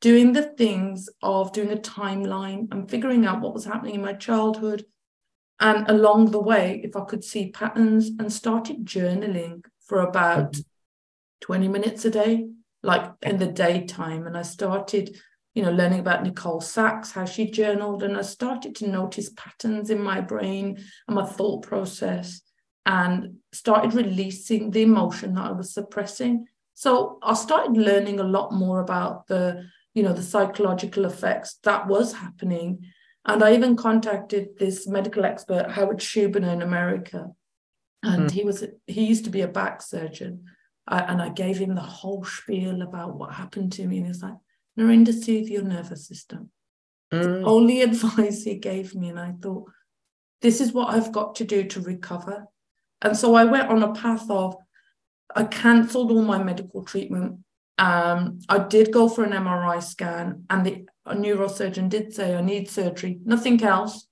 doing 0.00 0.32
the 0.32 0.42
things 0.42 1.08
of 1.22 1.52
doing 1.52 1.72
a 1.72 1.76
timeline 1.76 2.68
and 2.72 2.90
figuring 2.90 3.24
out 3.24 3.40
what 3.40 3.54
was 3.54 3.64
happening 3.64 3.94
in 3.94 4.02
my 4.02 4.14
childhood. 4.14 4.84
And 5.60 5.88
along 5.88 6.30
the 6.30 6.40
way, 6.40 6.80
if 6.82 6.96
I 6.96 7.04
could 7.04 7.22
see 7.22 7.50
patterns 7.50 8.10
and 8.18 8.32
started 8.32 8.86
journaling 8.86 9.64
for 9.86 10.00
about 10.00 10.52
mm-hmm. 10.52 10.60
20 11.42 11.68
minutes 11.68 12.04
a 12.04 12.10
day, 12.10 12.48
like 12.82 13.10
in 13.22 13.38
the 13.38 13.46
daytime. 13.46 14.26
And 14.26 14.36
I 14.36 14.42
started, 14.42 15.16
you 15.54 15.62
know, 15.62 15.70
learning 15.70 16.00
about 16.00 16.22
Nicole 16.22 16.60
Sachs, 16.60 17.12
how 17.12 17.24
she 17.24 17.50
journaled, 17.50 18.02
and 18.02 18.16
I 18.16 18.22
started 18.22 18.74
to 18.76 18.88
notice 18.88 19.30
patterns 19.36 19.90
in 19.90 20.02
my 20.02 20.20
brain 20.20 20.82
and 21.06 21.14
my 21.14 21.26
thought 21.26 21.62
process 21.62 22.40
and 22.86 23.36
started 23.52 23.94
releasing 23.94 24.70
the 24.70 24.82
emotion 24.82 25.34
that 25.34 25.46
I 25.46 25.52
was 25.52 25.74
suppressing. 25.74 26.46
So 26.74 27.18
I 27.22 27.34
started 27.34 27.76
learning 27.76 28.20
a 28.20 28.24
lot 28.24 28.52
more 28.52 28.80
about 28.80 29.26
the, 29.26 29.66
you 29.92 30.02
know, 30.02 30.14
the 30.14 30.22
psychological 30.22 31.04
effects 31.04 31.58
that 31.64 31.86
was 31.86 32.14
happening. 32.14 32.86
And 33.34 33.44
I 33.44 33.54
even 33.54 33.76
contacted 33.76 34.58
this 34.58 34.86
medical 34.86 35.24
expert, 35.24 35.70
Howard 35.70 35.98
Schubiner 35.98 36.52
in 36.52 36.62
America. 36.62 37.30
And 38.02 38.28
mm. 38.28 38.30
he 38.30 38.44
was 38.44 38.64
he 38.86 39.04
used 39.04 39.24
to 39.24 39.30
be 39.30 39.42
a 39.42 39.48
back 39.48 39.82
surgeon. 39.82 40.44
I, 40.86 41.00
and 41.00 41.20
I 41.22 41.28
gave 41.28 41.58
him 41.58 41.74
the 41.74 41.82
whole 41.82 42.24
spiel 42.24 42.82
about 42.82 43.16
what 43.16 43.34
happened 43.34 43.72
to 43.72 43.86
me. 43.86 43.98
And 43.98 44.06
he's 44.06 44.22
like, 44.22 44.34
Narinder, 44.78 45.12
soothe 45.12 45.48
your 45.48 45.62
nervous 45.62 46.06
system. 46.06 46.50
Mm. 47.12 47.42
only 47.44 47.82
advice 47.90 48.44
he 48.44 48.54
gave 48.54 48.94
me. 48.94 49.08
And 49.10 49.20
I 49.20 49.34
thought, 49.40 49.70
this 50.42 50.60
is 50.60 50.72
what 50.72 50.94
I've 50.94 51.12
got 51.12 51.34
to 51.36 51.44
do 51.44 51.64
to 51.64 51.80
recover. 51.80 52.46
And 53.02 53.16
so 53.16 53.34
I 53.34 53.44
went 53.44 53.68
on 53.68 53.82
a 53.82 53.92
path 53.92 54.30
of, 54.30 54.56
I 55.34 55.44
cancelled 55.44 56.10
all 56.10 56.22
my 56.22 56.42
medical 56.42 56.84
treatment. 56.84 57.40
Um, 57.78 58.40
I 58.48 58.58
did 58.58 58.92
go 58.92 59.08
for 59.08 59.24
an 59.24 59.32
MRI 59.32 59.82
scan, 59.82 60.44
and 60.50 60.66
the 60.66 60.86
neurosurgeon 61.14 61.88
did 61.88 62.12
say 62.14 62.34
I 62.34 62.40
need 62.40 62.68
surgery, 62.68 63.18
nothing 63.24 63.62
else. 63.62 64.06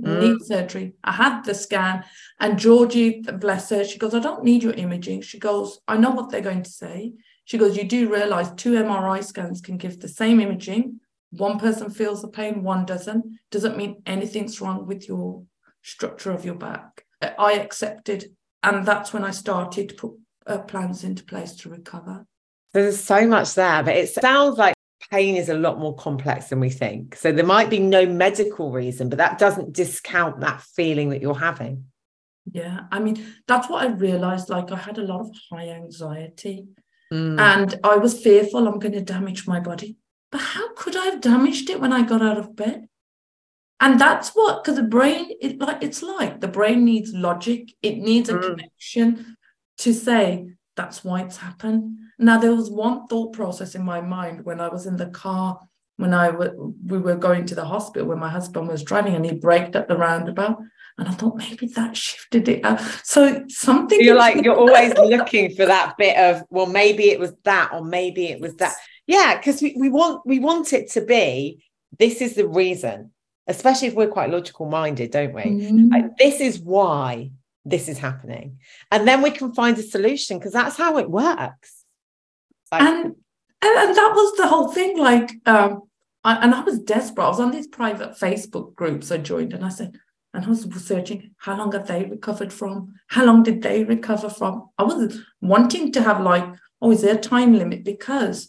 Mm. 0.00 0.20
Need 0.20 0.46
surgery. 0.46 0.94
I 1.04 1.12
had 1.12 1.44
the 1.44 1.54
scan, 1.54 2.04
and 2.40 2.58
Georgie, 2.58 3.20
bless 3.20 3.70
her, 3.70 3.84
she 3.84 3.98
goes, 3.98 4.14
I 4.14 4.20
don't 4.20 4.42
need 4.42 4.62
your 4.62 4.72
imaging. 4.72 5.20
She 5.20 5.38
goes, 5.38 5.78
I 5.86 5.96
know 5.96 6.10
what 6.10 6.30
they're 6.30 6.40
going 6.40 6.62
to 6.62 6.70
say. 6.70 7.12
She 7.44 7.58
goes, 7.58 7.76
You 7.76 7.84
do 7.84 8.12
realize 8.12 8.52
two 8.52 8.72
MRI 8.72 9.22
scans 9.22 9.60
can 9.60 9.76
give 9.76 10.00
the 10.00 10.08
same 10.08 10.40
imaging. 10.40 11.00
One 11.30 11.58
person 11.58 11.90
feels 11.90 12.22
the 12.22 12.28
pain, 12.28 12.62
one 12.62 12.84
doesn't. 12.84 13.24
Doesn't 13.50 13.76
mean 13.76 14.02
anything's 14.06 14.60
wrong 14.60 14.86
with 14.86 15.08
your 15.08 15.44
structure 15.82 16.32
of 16.32 16.44
your 16.44 16.54
back. 16.54 17.04
I 17.38 17.54
accepted. 17.54 18.34
And 18.62 18.86
that's 18.86 19.12
when 19.12 19.24
I 19.24 19.30
started 19.30 19.88
to 19.88 19.94
put 19.94 20.12
uh, 20.46 20.58
plans 20.58 21.04
into 21.04 21.24
place 21.24 21.52
to 21.56 21.68
recover. 21.68 22.26
There's 22.72 23.02
so 23.02 23.26
much 23.26 23.54
there, 23.54 23.82
but 23.82 23.96
it 23.96 24.08
sounds 24.08 24.56
like 24.56 24.74
pain 25.12 25.36
is 25.36 25.50
a 25.50 25.54
lot 25.54 25.78
more 25.78 25.94
complex 25.94 26.48
than 26.48 26.58
we 26.58 26.70
think. 26.70 27.14
So 27.16 27.32
there 27.32 27.44
might 27.44 27.68
be 27.68 27.78
no 27.78 28.06
medical 28.06 28.72
reason, 28.72 29.10
but 29.10 29.18
that 29.18 29.38
doesn't 29.38 29.74
discount 29.74 30.40
that 30.40 30.62
feeling 30.62 31.10
that 31.10 31.20
you're 31.20 31.34
having. 31.34 31.84
Yeah, 32.50 32.80
I 32.90 32.98
mean, 32.98 33.24
that's 33.46 33.68
what 33.68 33.84
I 33.84 33.92
realized. 33.92 34.48
Like, 34.48 34.72
I 34.72 34.76
had 34.76 34.98
a 34.98 35.02
lot 35.02 35.20
of 35.20 35.30
high 35.50 35.68
anxiety 35.68 36.66
mm. 37.12 37.38
and 37.38 37.78
I 37.84 37.96
was 37.96 38.20
fearful 38.20 38.66
I'm 38.66 38.78
going 38.78 38.94
to 38.94 39.02
damage 39.02 39.46
my 39.46 39.60
body. 39.60 39.98
But 40.30 40.40
how 40.40 40.72
could 40.74 40.96
I 40.96 41.04
have 41.04 41.20
damaged 41.20 41.68
it 41.68 41.80
when 41.80 41.92
I 41.92 42.02
got 42.02 42.22
out 42.22 42.38
of 42.38 42.56
bed? 42.56 42.88
and 43.82 43.98
that's 43.98 44.30
what 44.30 44.62
because 44.62 44.76
the 44.76 44.82
brain 44.84 45.32
it 45.40 45.58
like 45.58 45.82
it's 45.82 46.02
like 46.02 46.40
the 46.40 46.46
brain 46.46 46.84
needs 46.84 47.12
logic 47.12 47.72
it 47.82 47.98
needs 47.98 48.28
a 48.28 48.34
mm. 48.34 48.42
connection 48.42 49.36
to 49.76 49.92
say 49.92 50.46
that's 50.76 51.02
why 51.02 51.20
it's 51.22 51.38
happened 51.38 51.98
now 52.22 52.38
there 52.38 52.54
was 52.54 52.70
one 52.70 53.06
thought 53.06 53.32
process 53.32 53.74
in 53.74 53.84
my 53.84 54.00
mind 54.00 54.44
when 54.44 54.60
i 54.60 54.68
was 54.68 54.86
in 54.86 54.96
the 54.96 55.06
car 55.06 55.58
when 55.98 56.14
I 56.14 56.30
w- 56.30 56.74
we 56.86 56.98
were 56.98 57.14
going 57.14 57.44
to 57.46 57.54
the 57.54 57.66
hospital 57.66 58.08
when 58.08 58.18
my 58.18 58.30
husband 58.30 58.66
was 58.66 58.82
driving 58.82 59.14
and 59.14 59.24
he 59.24 59.32
braked 59.32 59.76
at 59.76 59.88
the 59.88 59.96
roundabout 59.96 60.58
and 60.98 61.06
I 61.06 61.12
thought 61.12 61.36
maybe 61.36 61.66
that 61.66 61.96
shifted 61.96 62.48
it 62.48 62.64
up. 62.64 62.80
So 63.04 63.44
something 63.48 64.00
you're 64.00 64.16
like 64.16 64.36
you're 64.44 64.56
always 64.56 64.94
looking 64.94 65.54
for 65.54 65.66
that 65.66 65.94
bit 65.98 66.16
of 66.16 66.42
well 66.48 66.66
maybe 66.66 67.10
it 67.10 67.20
was 67.20 67.34
that 67.44 67.70
or 67.72 67.84
maybe 67.84 68.26
it 68.26 68.40
was 68.40 68.56
that 68.56 68.74
yeah 69.06 69.36
because 69.36 69.60
we, 69.62 69.76
we 69.78 69.90
want 69.90 70.26
we 70.26 70.38
want 70.38 70.72
it 70.72 70.90
to 70.92 71.02
be 71.02 71.62
this 71.98 72.22
is 72.22 72.34
the 72.34 72.48
reason 72.48 73.12
especially 73.46 73.88
if 73.88 73.94
we're 73.94 74.08
quite 74.08 74.30
logical 74.30 74.66
minded, 74.66 75.10
don't 75.10 75.32
we? 75.32 75.42
Mm-hmm. 75.42 75.88
Like, 75.88 76.16
this 76.16 76.40
is 76.40 76.58
why 76.60 77.30
this 77.64 77.88
is 77.88 77.98
happening. 77.98 78.58
And 78.90 79.06
then 79.06 79.22
we 79.22 79.30
can 79.30 79.52
find 79.52 79.76
a 79.78 79.82
solution 79.82 80.38
because 80.38 80.52
that's 80.52 80.76
how 80.76 80.98
it 80.98 81.10
works. 81.10 81.81
Like, 82.72 82.82
and, 82.82 83.04
and, 83.04 83.14
and 83.62 83.96
that 83.96 84.12
was 84.14 84.36
the 84.36 84.48
whole 84.48 84.68
thing. 84.68 84.98
Like, 84.98 85.30
um, 85.46 85.82
I, 86.24 86.36
and 86.36 86.54
I 86.54 86.60
was 86.60 86.80
desperate. 86.80 87.24
I 87.24 87.28
was 87.28 87.40
on 87.40 87.50
these 87.52 87.68
private 87.68 88.18
Facebook 88.18 88.74
groups 88.74 89.12
I 89.12 89.18
joined, 89.18 89.52
and 89.52 89.64
I 89.64 89.68
said, 89.68 89.98
and 90.34 90.44
I 90.44 90.48
was 90.48 90.66
searching 90.84 91.34
how 91.36 91.56
long 91.56 91.72
have 91.72 91.86
they 91.86 92.04
recovered 92.04 92.52
from? 92.52 92.94
How 93.08 93.24
long 93.24 93.42
did 93.42 93.62
they 93.62 93.84
recover 93.84 94.30
from? 94.30 94.70
I 94.78 94.84
was 94.84 95.20
wanting 95.40 95.92
to 95.92 96.02
have 96.02 96.22
like, 96.22 96.44
oh, 96.80 96.90
is 96.90 97.02
there 97.02 97.16
a 97.16 97.20
time 97.20 97.54
limit? 97.54 97.84
Because 97.84 98.48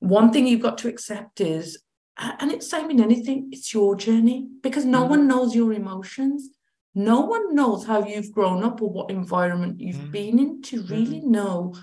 one 0.00 0.32
thing 0.32 0.46
you've 0.46 0.62
got 0.62 0.78
to 0.78 0.88
accept 0.88 1.40
is 1.40 1.82
and 2.20 2.50
it's 2.50 2.68
same 2.68 2.90
in 2.90 3.00
anything 3.00 3.48
it's 3.52 3.72
your 3.72 3.94
journey 3.94 4.48
because 4.62 4.84
no 4.84 5.00
mm-hmm. 5.00 5.10
one 5.10 5.28
knows 5.28 5.54
your 5.54 5.72
emotions 5.72 6.50
no 6.94 7.20
one 7.20 7.54
knows 7.54 7.86
how 7.86 8.04
you've 8.04 8.32
grown 8.32 8.64
up 8.64 8.82
or 8.82 8.90
what 8.90 9.10
environment 9.10 9.80
you've 9.80 9.96
mm-hmm. 9.96 10.10
been 10.10 10.38
in 10.38 10.62
to 10.62 10.82
really 10.84 11.20
mm-hmm. 11.20 11.30
know 11.30 11.74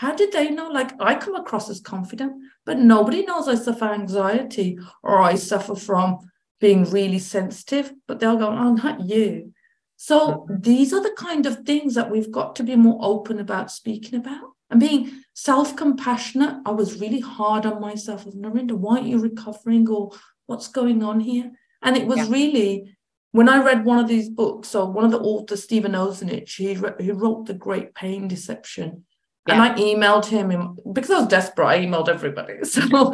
how 0.00 0.14
did 0.14 0.32
they 0.32 0.48
know? 0.50 0.68
Like 0.68 0.92
i 0.98 1.14
come 1.14 1.34
across 1.34 1.68
as 1.68 1.80
confident 1.80 2.32
but 2.64 2.78
nobody 2.78 3.22
knows 3.22 3.48
i 3.48 3.54
suffer 3.54 3.84
anxiety 3.84 4.78
or 5.02 5.20
i 5.20 5.34
suffer 5.34 5.74
from 5.74 6.18
being 6.58 6.90
really 6.90 7.18
sensitive 7.18 7.92
but 8.08 8.18
they'll 8.18 8.38
go 8.38 8.48
oh 8.48 8.72
not 8.72 9.02
you. 9.02 9.52
So 9.96 10.18
mm-hmm. 10.18 10.60
these 10.60 10.94
are 10.94 11.02
the 11.02 11.14
kind 11.18 11.44
of 11.44 11.64
things 11.66 11.94
that 11.96 12.10
we've 12.10 12.30
got 12.30 12.56
to 12.56 12.62
be 12.62 12.76
more 12.76 12.98
open 13.02 13.38
about 13.40 13.70
speaking 13.70 14.18
about 14.18 14.52
and 14.70 14.80
being 14.80 15.22
self-compassionate. 15.34 16.62
I 16.64 16.70
was 16.70 16.98
really 16.98 17.20
hard 17.20 17.66
on 17.66 17.82
myself 17.82 18.26
as 18.26 18.34
Narinder, 18.34 18.78
why 18.84 18.96
aren't 18.96 19.08
you 19.08 19.18
recovering 19.18 19.86
or 19.90 20.12
what's 20.46 20.68
going 20.68 21.02
on 21.02 21.20
here? 21.20 21.52
And 21.82 21.98
it 21.98 22.06
was 22.06 22.18
yeah. 22.18 22.28
really 22.30 22.96
when 23.32 23.48
i 23.48 23.62
read 23.62 23.84
one 23.84 23.98
of 23.98 24.08
these 24.08 24.28
books 24.28 24.68
so 24.68 24.84
one 24.84 25.04
of 25.04 25.12
the 25.12 25.20
authors 25.20 25.62
Steven 25.62 25.92
Ozanich 25.92 26.56
he, 26.56 26.74
re- 26.74 26.98
he 26.98 27.12
wrote 27.12 27.46
the 27.46 27.54
great 27.54 27.94
pain 27.94 28.26
deception 28.26 29.04
yeah. 29.46 29.54
and 29.54 29.62
i 29.62 29.74
emailed 29.74 30.26
him 30.26 30.76
because 30.92 31.10
i 31.10 31.18
was 31.18 31.28
desperate 31.28 31.66
i 31.66 31.78
emailed 31.78 32.08
everybody 32.08 32.54
so 32.64 33.12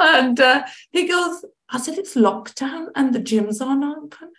and 0.00 0.40
uh, 0.40 0.64
he 0.90 1.06
goes 1.06 1.44
i 1.70 1.78
said 1.78 1.98
it's 1.98 2.14
lockdown 2.14 2.88
and 2.94 3.14
the 3.14 3.20
gyms 3.20 3.60
aren't 3.64 3.84
open 3.84 4.30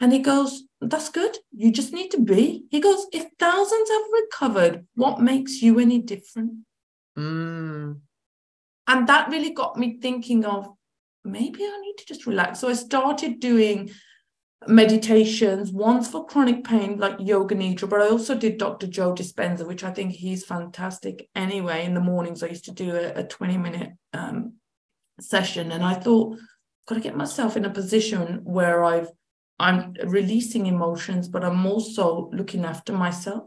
and 0.00 0.12
he 0.12 0.20
goes, 0.20 0.64
That's 0.80 1.08
good. 1.08 1.36
You 1.56 1.72
just 1.72 1.92
need 1.92 2.10
to 2.12 2.20
be. 2.20 2.64
He 2.70 2.80
goes, 2.80 3.06
If 3.12 3.26
thousands 3.38 3.90
have 3.90 4.02
recovered, 4.12 4.86
what 4.94 5.20
makes 5.20 5.60
you 5.60 5.78
any 5.78 5.98
different? 5.98 6.52
Mm. 7.18 8.00
And 8.86 9.06
that 9.08 9.28
really 9.28 9.50
got 9.50 9.76
me 9.76 9.98
thinking 10.00 10.44
of 10.44 10.68
maybe 11.24 11.64
I 11.64 11.80
need 11.80 11.96
to 11.98 12.06
just 12.06 12.26
relax. 12.26 12.60
So 12.60 12.68
I 12.68 12.74
started 12.74 13.40
doing 13.40 13.90
meditations, 14.66 15.72
once 15.72 16.10
for 16.10 16.26
chronic 16.26 16.64
pain, 16.64 16.98
like 16.98 17.16
yoga 17.20 17.54
nidra, 17.54 17.88
but 17.88 18.00
I 18.00 18.08
also 18.08 18.34
did 18.34 18.58
Dr. 18.58 18.86
Joe 18.86 19.14
Dispenza, 19.14 19.66
which 19.66 19.84
I 19.84 19.92
think 19.92 20.12
he's 20.12 20.44
fantastic 20.44 21.28
anyway. 21.34 21.84
In 21.84 21.94
the 21.94 22.00
mornings, 22.00 22.42
I 22.42 22.48
used 22.48 22.64
to 22.64 22.72
do 22.72 22.96
a, 22.96 23.20
a 23.20 23.24
20 23.24 23.56
minute 23.56 23.90
um, 24.12 24.54
session. 25.20 25.70
And 25.72 25.84
I 25.84 25.94
thought, 25.94 26.34
I've 26.34 26.86
got 26.86 26.94
to 26.96 27.00
get 27.00 27.16
myself 27.16 27.56
in 27.56 27.64
a 27.64 27.70
position 27.70 28.40
where 28.44 28.82
I've 28.84 29.10
I'm 29.60 29.94
releasing 30.04 30.66
emotions, 30.66 31.28
but 31.28 31.44
I'm 31.44 31.66
also 31.66 32.30
looking 32.32 32.64
after 32.64 32.92
myself 32.92 33.44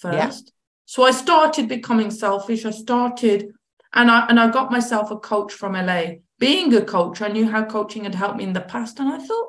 first. 0.00 0.46
Yeah. 0.46 0.50
So 0.86 1.04
I 1.04 1.12
started 1.12 1.68
becoming 1.68 2.10
selfish. 2.10 2.64
I 2.64 2.70
started, 2.70 3.52
and 3.94 4.10
I 4.10 4.26
and 4.26 4.40
I 4.40 4.50
got 4.50 4.72
myself 4.72 5.10
a 5.10 5.16
coach 5.16 5.52
from 5.52 5.74
LA. 5.74 6.16
Being 6.38 6.74
a 6.74 6.82
coach, 6.82 7.22
I 7.22 7.28
knew 7.28 7.48
how 7.48 7.64
coaching 7.64 8.04
had 8.04 8.14
helped 8.14 8.38
me 8.38 8.44
in 8.44 8.52
the 8.52 8.60
past, 8.60 8.98
and 8.98 9.08
I 9.08 9.18
thought, 9.18 9.48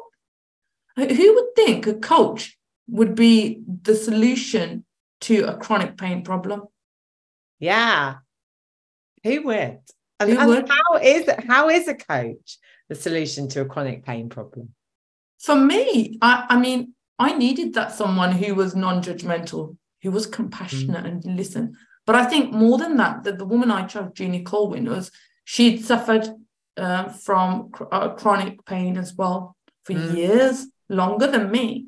who 0.97 1.35
would 1.35 1.55
think 1.55 1.87
a 1.87 1.93
coach 1.93 2.57
would 2.87 3.15
be 3.15 3.61
the 3.83 3.95
solution 3.95 4.85
to 5.21 5.43
a 5.43 5.55
chronic 5.55 5.97
pain 5.97 6.23
problem? 6.23 6.63
Yeah, 7.59 8.15
who 9.23 9.43
would? 9.43 9.79
And, 10.19 10.29
who 10.29 10.37
and 10.37 10.47
would? 10.47 10.69
how 10.69 10.97
is 10.97 11.29
how 11.47 11.69
is 11.69 11.87
a 11.87 11.95
coach 11.95 12.57
the 12.89 12.95
solution 12.95 13.47
to 13.49 13.61
a 13.61 13.65
chronic 13.65 14.05
pain 14.05 14.29
problem? 14.29 14.73
for 15.39 15.55
me, 15.55 16.17
I, 16.21 16.47
I 16.49 16.59
mean, 16.59 16.93
I 17.19 17.37
needed 17.37 17.75
that 17.75 17.93
someone 17.93 18.31
who 18.31 18.55
was 18.55 18.75
non-judgmental, 18.75 19.77
who 20.01 20.11
was 20.11 20.25
compassionate 20.25 21.03
mm. 21.03 21.23
and 21.25 21.37
listen. 21.37 21.75
But 22.07 22.15
I 22.15 22.25
think 22.25 22.51
more 22.51 22.79
than 22.79 22.97
that, 22.97 23.23
that 23.23 23.37
the 23.37 23.45
woman 23.45 23.69
I 23.69 23.85
chose, 23.85 24.11
Jeannie 24.13 24.41
Colwyn, 24.41 24.89
was 24.89 25.11
She'd 25.49 25.85
suffered 25.85 26.27
uh, 26.75 27.07
from 27.07 27.71
cr- 27.71 27.85
uh, 27.89 28.09
chronic 28.15 28.65
pain 28.65 28.97
as 28.97 29.13
well 29.13 29.55
for 29.85 29.93
Mm. 29.93 30.17
years, 30.17 30.67
longer 30.89 31.27
than 31.27 31.51
me. 31.51 31.87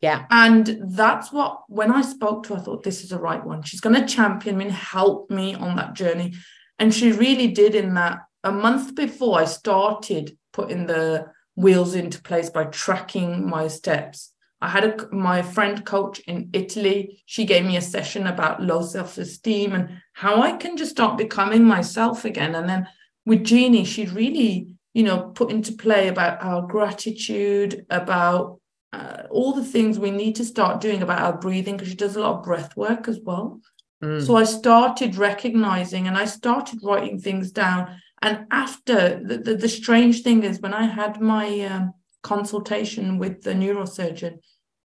Yeah. 0.00 0.26
And 0.30 0.78
that's 0.88 1.32
what, 1.32 1.62
when 1.68 1.90
I 1.90 2.02
spoke 2.02 2.44
to 2.44 2.54
her, 2.54 2.60
I 2.60 2.62
thought, 2.62 2.82
this 2.82 3.02
is 3.02 3.10
the 3.10 3.18
right 3.18 3.44
one. 3.44 3.62
She's 3.62 3.80
going 3.80 3.98
to 3.98 4.06
champion 4.06 4.58
me 4.58 4.66
and 4.66 4.74
help 4.74 5.30
me 5.30 5.54
on 5.54 5.76
that 5.76 5.94
journey. 5.94 6.34
And 6.78 6.92
she 6.92 7.12
really 7.12 7.48
did 7.48 7.74
in 7.74 7.94
that. 7.94 8.18
A 8.42 8.52
month 8.52 8.94
before 8.94 9.40
I 9.40 9.46
started 9.46 10.36
putting 10.52 10.86
the 10.86 11.28
wheels 11.56 11.94
into 11.94 12.20
place 12.20 12.50
by 12.50 12.64
tracking 12.64 13.48
my 13.48 13.68
steps, 13.68 14.34
I 14.60 14.68
had 14.68 14.84
a, 14.84 15.14
my 15.14 15.42
friend 15.42 15.84
coach 15.84 16.20
in 16.20 16.50
Italy. 16.52 17.22
She 17.26 17.44
gave 17.44 17.64
me 17.64 17.76
a 17.76 17.82
session 17.82 18.26
about 18.26 18.62
low 18.62 18.82
self 18.82 19.18
esteem 19.18 19.72
and 19.72 20.02
how 20.12 20.42
I 20.42 20.52
can 20.52 20.76
just 20.76 20.92
start 20.92 21.18
becoming 21.18 21.64
myself 21.64 22.24
again. 22.24 22.54
And 22.54 22.68
then 22.68 22.88
with 23.26 23.44
Jeannie, 23.44 23.84
she 23.84 24.06
really, 24.06 24.68
you 24.94 25.02
know, 25.02 25.32
put 25.34 25.50
into 25.50 25.72
play 25.72 26.08
about 26.08 26.42
our 26.42 26.66
gratitude, 26.66 27.84
about 27.90 28.60
uh, 28.92 29.24
all 29.30 29.52
the 29.52 29.64
things 29.64 29.98
we 29.98 30.12
need 30.12 30.36
to 30.36 30.44
start 30.44 30.80
doing 30.80 31.02
about 31.02 31.20
our 31.20 31.36
breathing 31.36 31.76
because 31.76 31.88
she 31.88 31.96
does 31.96 32.16
a 32.16 32.20
lot 32.20 32.38
of 32.38 32.44
breath 32.44 32.76
work 32.76 33.08
as 33.08 33.18
well. 33.22 33.60
Mm. 34.02 34.24
So 34.24 34.36
I 34.36 34.44
started 34.44 35.16
recognizing 35.16 36.06
and 36.06 36.16
I 36.16 36.26
started 36.26 36.78
writing 36.82 37.18
things 37.18 37.50
down. 37.50 38.00
And 38.22 38.46
after 38.50 39.20
the, 39.22 39.38
the, 39.38 39.56
the 39.56 39.68
strange 39.68 40.22
thing 40.22 40.44
is, 40.44 40.60
when 40.60 40.72
I 40.72 40.86
had 40.86 41.20
my 41.20 41.60
um, 41.62 41.92
consultation 42.22 43.18
with 43.18 43.42
the 43.42 43.52
neurosurgeon, 43.52 44.38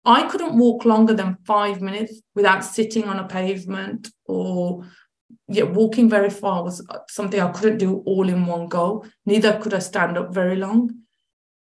I 0.05 0.25
couldn't 0.25 0.59
walk 0.59 0.85
longer 0.85 1.15
than 1.15 1.39
five 1.47 1.81
minutes 1.81 2.21
without 2.35 2.63
sitting 2.63 3.05
on 3.05 3.19
a 3.19 3.27
pavement 3.27 4.11
or 4.27 4.85
yeah, 5.49 5.65
walking 5.65 6.09
very 6.09 6.31
far 6.31 6.63
was 6.63 6.85
uh, 6.89 6.99
something 7.09 7.41
I 7.41 7.53
couldn't 7.53 7.79
do 7.79 8.03
all 8.07 8.29
in 8.29 8.47
one 8.47 8.67
go. 8.67 9.05
Neither 9.27 9.59
could 9.59 9.75
I 9.75 9.79
stand 9.79 10.17
up 10.17 10.33
very 10.33 10.57
long. 10.57 10.91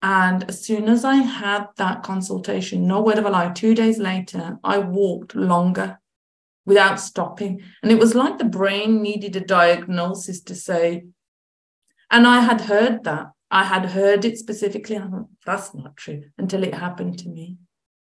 And 0.04 0.44
as 0.46 0.64
soon 0.64 0.88
as 0.90 1.06
I 1.06 1.16
had 1.16 1.68
that 1.78 2.04
consultation, 2.04 2.88
no 2.88 3.02
word 3.02 3.20
of 3.20 3.26
a 3.26 3.30
lie, 3.30 3.50
two 3.50 3.76
days 3.76 4.00
later, 4.00 4.58
I 4.64 4.80
walked 4.80 5.36
longer 5.36 6.00
without 6.66 7.00
stopping. 7.00 7.62
And 7.84 7.92
it 7.92 8.00
was 8.00 8.16
like 8.16 8.38
the 8.38 8.46
brain 8.46 9.02
needed 9.02 9.36
a 9.36 9.42
diagnosis 9.42 10.42
to 10.42 10.56
say, 10.56 11.06
and 12.10 12.28
I 12.28 12.42
had 12.42 12.62
heard 12.62 13.04
that. 13.04 13.28
I 13.50 13.64
had 13.64 13.86
heard 13.86 14.26
it 14.26 14.38
specifically. 14.38 14.98
Thought, 14.98 15.28
that's 15.46 15.74
not 15.74 15.98
true 15.98 16.24
until 16.38 16.64
it 16.64 16.74
happened 16.74 17.20
to 17.20 17.30
me. 17.30 17.58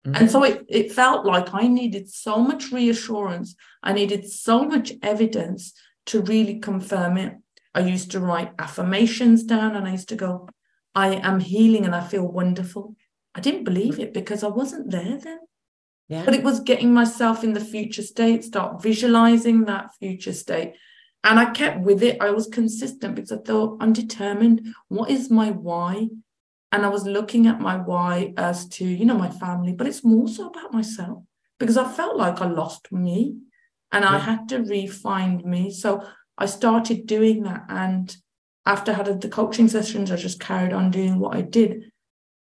Mm. 0.07 0.19
And 0.19 0.31
so 0.31 0.43
it, 0.43 0.65
it 0.67 0.91
felt 0.91 1.25
like 1.25 1.53
I 1.53 1.67
needed 1.67 2.09
so 2.09 2.37
much 2.37 2.71
reassurance. 2.71 3.55
I 3.81 3.93
needed 3.93 4.29
so 4.29 4.63
much 4.63 4.93
evidence 5.01 5.73
to 6.07 6.21
really 6.21 6.59
confirm 6.59 7.17
it. 7.17 7.35
I 7.73 7.81
used 7.81 8.11
to 8.11 8.19
write 8.19 8.51
affirmations 8.59 9.43
down 9.43 9.75
and 9.75 9.87
I 9.87 9.91
used 9.91 10.09
to 10.09 10.15
go, 10.15 10.49
I 10.93 11.15
am 11.15 11.39
healing 11.39 11.85
and 11.85 11.95
I 11.95 12.01
feel 12.01 12.27
wonderful. 12.27 12.95
I 13.33 13.39
didn't 13.39 13.63
believe 13.63 13.99
it 13.99 14.13
because 14.13 14.43
I 14.43 14.49
wasn't 14.49 14.91
there 14.91 15.17
then. 15.17 15.39
yeah. 16.07 16.23
But 16.23 16.35
it 16.35 16.43
was 16.43 16.59
getting 16.59 16.93
myself 16.93 17.43
in 17.43 17.53
the 17.53 17.59
future 17.59 18.03
state, 18.03 18.43
start 18.43 18.83
visualizing 18.83 19.65
that 19.65 19.95
future 19.99 20.33
state. 20.33 20.73
And 21.23 21.39
I 21.39 21.51
kept 21.51 21.79
with 21.79 22.03
it. 22.03 22.21
I 22.21 22.31
was 22.31 22.47
consistent 22.47 23.15
because 23.15 23.31
I 23.31 23.37
thought, 23.37 23.77
I'm 23.79 23.93
determined. 23.93 24.75
What 24.89 25.09
is 25.09 25.31
my 25.31 25.51
why? 25.51 26.09
And 26.73 26.87
I 26.87 26.89
was 26.89 27.05
looking 27.05 27.45
at 27.45 27.61
my 27.61 27.77
why 27.77 28.33
as 28.35 28.67
to, 28.69 28.83
you 28.83 29.05
know, 29.05 29.17
my 29.17 29.29
family, 29.29 29.73
but 29.73 29.85
it's 29.85 30.03
more 30.03 30.27
so 30.27 30.47
about 30.47 30.73
myself 30.73 31.23
because 31.59 31.77
I 31.77 31.87
felt 31.87 32.17
like 32.17 32.41
I 32.41 32.47
lost 32.47 32.91
me 32.91 33.37
and 33.91 34.03
I 34.03 34.17
had 34.17 34.49
to 34.49 34.57
re-find 34.57 35.45
me. 35.45 35.69
So 35.69 36.03
I 36.35 36.47
started 36.47 37.05
doing 37.05 37.43
that. 37.43 37.65
And 37.69 38.17
after 38.65 38.91
I 38.91 38.95
had 38.95 39.21
the 39.21 39.29
coaching 39.29 39.67
sessions, 39.67 40.11
I 40.11 40.15
just 40.15 40.39
carried 40.39 40.73
on 40.73 40.89
doing 40.89 41.19
what 41.19 41.35
I 41.35 41.41
did. 41.41 41.91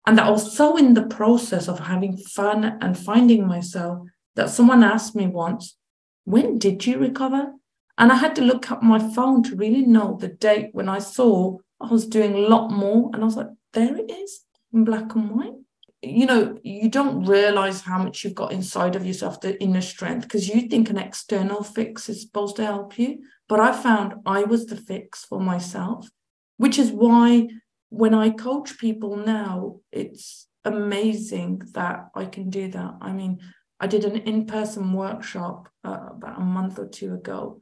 And 0.06 0.18
that 0.18 0.28
I 0.28 0.30
was 0.30 0.56
so 0.58 0.76
in 0.76 0.94
the 0.94 1.08
process 1.08 1.70
of 1.70 1.80
having 1.80 2.18
fun 2.18 2.66
and 2.82 3.00
finding 3.00 3.48
myself 3.48 4.06
that 4.36 4.50
someone 4.50 4.84
asked 4.84 5.16
me 5.16 5.28
once, 5.28 5.78
When 6.26 6.58
did 6.58 6.86
you 6.86 6.98
recover? 6.98 7.54
And 7.98 8.12
I 8.12 8.16
had 8.16 8.36
to 8.36 8.42
look 8.42 8.70
up 8.72 8.84
my 8.84 9.00
phone 9.00 9.42
to 9.44 9.56
really 9.56 9.86
know 9.86 10.18
the 10.20 10.28
date 10.28 10.72
when 10.74 10.90
I 10.90 11.00
saw 11.00 11.60
I 11.80 11.88
was 11.88 12.06
doing 12.06 12.36
a 12.36 12.48
lot 12.50 12.72
more. 12.72 13.10
And 13.14 13.24
I 13.24 13.26
was 13.26 13.38
like, 13.38 13.48
There 13.78 13.96
it 13.96 14.10
is 14.10 14.44
in 14.74 14.86
black 14.86 15.14
and 15.14 15.30
white. 15.30 15.54
You 16.02 16.26
know, 16.26 16.58
you 16.64 16.90
don't 16.90 17.26
realize 17.26 17.82
how 17.82 18.00
much 18.00 18.24
you've 18.24 18.34
got 18.34 18.52
inside 18.52 18.96
of 18.96 19.06
yourself, 19.06 19.40
the 19.40 19.62
inner 19.62 19.82
strength, 19.82 20.24
because 20.24 20.50
you 20.50 20.62
think 20.62 20.90
an 20.90 20.98
external 20.98 21.62
fix 21.62 22.10
is 22.10 22.24
supposed 22.24 22.56
to 22.56 22.66
help 22.66 22.98
you. 22.98 23.20
But 23.48 23.60
I 23.60 23.72
found 23.74 24.16
I 24.26 24.46
was 24.46 24.66
the 24.66 24.78
fix 24.78 25.26
for 25.26 25.40
myself, 25.40 26.10
which 26.58 26.80
is 26.80 26.92
why 26.92 27.50
when 27.90 28.16
I 28.16 28.32
coach 28.32 28.80
people 28.80 29.16
now, 29.16 29.76
it's 29.92 30.48
amazing 30.66 31.62
that 31.74 32.08
I 32.16 32.26
can 32.26 32.50
do 32.50 32.72
that. 32.72 32.96
I 33.00 33.12
mean, 33.12 33.42
I 33.80 33.86
did 33.86 34.06
an 34.06 34.16
in 34.16 34.48
person 34.48 34.92
workshop 34.92 35.70
uh, 35.84 36.08
about 36.14 36.42
a 36.42 36.44
month 36.44 36.80
or 36.80 36.88
two 36.88 37.14
ago, 37.14 37.60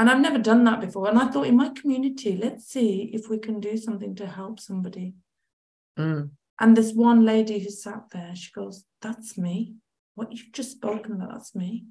and 0.00 0.08
I've 0.08 0.20
never 0.20 0.38
done 0.38 0.64
that 0.64 0.80
before. 0.80 1.10
And 1.10 1.18
I 1.18 1.26
thought, 1.26 1.46
in 1.46 1.58
my 1.58 1.68
community, 1.68 2.34
let's 2.34 2.64
see 2.64 3.10
if 3.12 3.28
we 3.28 3.36
can 3.36 3.60
do 3.60 3.76
something 3.76 4.14
to 4.14 4.26
help 4.26 4.58
somebody. 4.58 5.12
Mm. 5.98 6.30
And 6.58 6.74
this 6.74 6.94
one 6.94 7.26
lady 7.26 7.58
who 7.58 7.68
sat 7.68 8.04
there, 8.10 8.34
she 8.34 8.50
goes, 8.50 8.86
That's 9.02 9.36
me. 9.36 9.74
What 10.14 10.32
you've 10.32 10.52
just 10.52 10.70
spoken 10.70 11.12
about, 11.12 11.32
that's 11.32 11.54
me. 11.54 11.84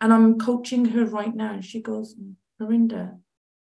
And 0.00 0.14
I'm 0.14 0.38
coaching 0.38 0.86
her 0.86 1.04
right 1.04 1.36
now. 1.36 1.52
And 1.52 1.62
she 1.62 1.82
goes, 1.82 2.16
Marinda, 2.58 3.18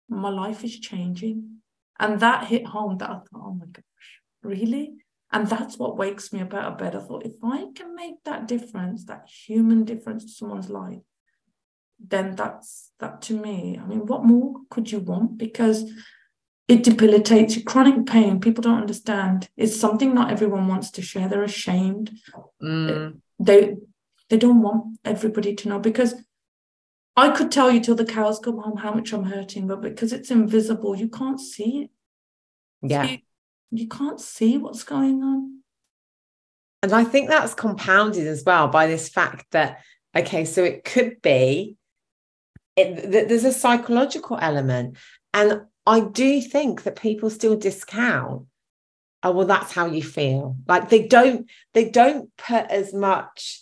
my 0.07 0.29
life 0.29 0.63
is 0.63 0.79
changing. 0.79 1.61
And 1.99 2.19
that 2.19 2.45
hit 2.45 2.67
home 2.67 2.99
that 2.99 3.09
I 3.09 3.13
thought, 3.13 3.25
oh 3.33 3.57
my 3.59 3.65
gosh, 3.65 4.21
really? 4.43 4.93
And 5.31 5.47
that's 5.47 5.79
what 5.79 5.97
wakes 5.97 6.31
me 6.31 6.41
up 6.41 6.53
out 6.53 6.73
of 6.73 6.77
bed. 6.77 6.95
I 6.95 6.99
thought, 6.99 7.25
if 7.25 7.43
I 7.43 7.65
can 7.75 7.95
make 7.95 8.23
that 8.23 8.47
difference, 8.47 9.05
that 9.05 9.27
human 9.27 9.83
difference 9.83 10.25
to 10.25 10.31
someone's 10.31 10.69
life, 10.69 11.01
then 11.99 12.35
that's 12.35 12.91
that 12.99 13.21
to 13.23 13.33
me. 13.33 13.79
I 13.81 13.85
mean, 13.85 14.05
what 14.05 14.23
more 14.23 14.55
could 14.69 14.91
you 14.91 14.99
want? 14.99 15.37
Because 15.37 15.89
it 16.67 16.83
debilitates 16.83 17.55
you. 17.55 17.63
Chronic 17.63 18.05
pain, 18.05 18.39
people 18.39 18.61
don't 18.61 18.81
understand. 18.81 19.49
It's 19.55 19.79
something 19.79 20.13
not 20.13 20.31
everyone 20.31 20.67
wants 20.67 20.91
to 20.91 21.01
share. 21.01 21.27
They're 21.27 21.43
ashamed. 21.43 22.11
Mm. 22.61 23.19
They 23.39 23.75
they 24.29 24.37
don't 24.37 24.61
want 24.61 24.99
everybody 25.05 25.55
to 25.55 25.69
know 25.69 25.79
because 25.79 26.15
I 27.15 27.29
could 27.29 27.51
tell 27.51 27.71
you 27.71 27.79
till 27.79 27.95
the 27.95 28.05
cows 28.05 28.39
come 28.39 28.59
home 28.59 28.77
how 28.77 28.93
much 28.93 29.11
I'm 29.11 29.23
hurting, 29.23 29.67
but 29.67 29.81
because 29.81 30.13
it's 30.13 30.29
invisible, 30.29 30.95
you 30.95 31.09
can't 31.09 31.39
see 31.39 31.83
it. 31.83 31.89
Yeah. 32.81 33.05
You, 33.05 33.17
you 33.71 33.87
can't 33.87 34.21
see 34.21 34.57
what's 34.57 34.83
going 34.83 35.23
on. 35.23 35.61
And 36.83 36.93
I 36.93 37.03
think 37.03 37.27
that's 37.27 37.55
compounded 37.55 38.27
as 38.27 38.43
well 38.45 38.67
by 38.67 38.85
this 38.85 39.09
fact 39.09 39.47
that, 39.51 39.81
okay, 40.15 40.45
so 40.45 40.63
it 40.63 40.83
could 40.83 41.21
be, 41.23 41.75
it, 42.77 43.11
th- 43.11 43.27
there's 43.27 43.43
a 43.43 43.51
psychological 43.51 44.37
element. 44.39 44.97
And 45.33 45.63
I 45.85 46.01
do 46.01 46.41
think 46.41 46.83
that 46.83 46.95
people 46.95 47.29
still 47.29 47.57
discount, 47.57 48.45
oh, 49.23 49.31
well, 49.31 49.47
that's 49.47 49.73
how 49.73 49.87
you 49.87 50.03
feel. 50.03 50.55
Like 50.67 50.89
they 50.89 51.07
don't, 51.07 51.49
they 51.73 51.89
don't 51.89 52.29
put 52.37 52.65
as 52.69 52.93
much 52.93 53.61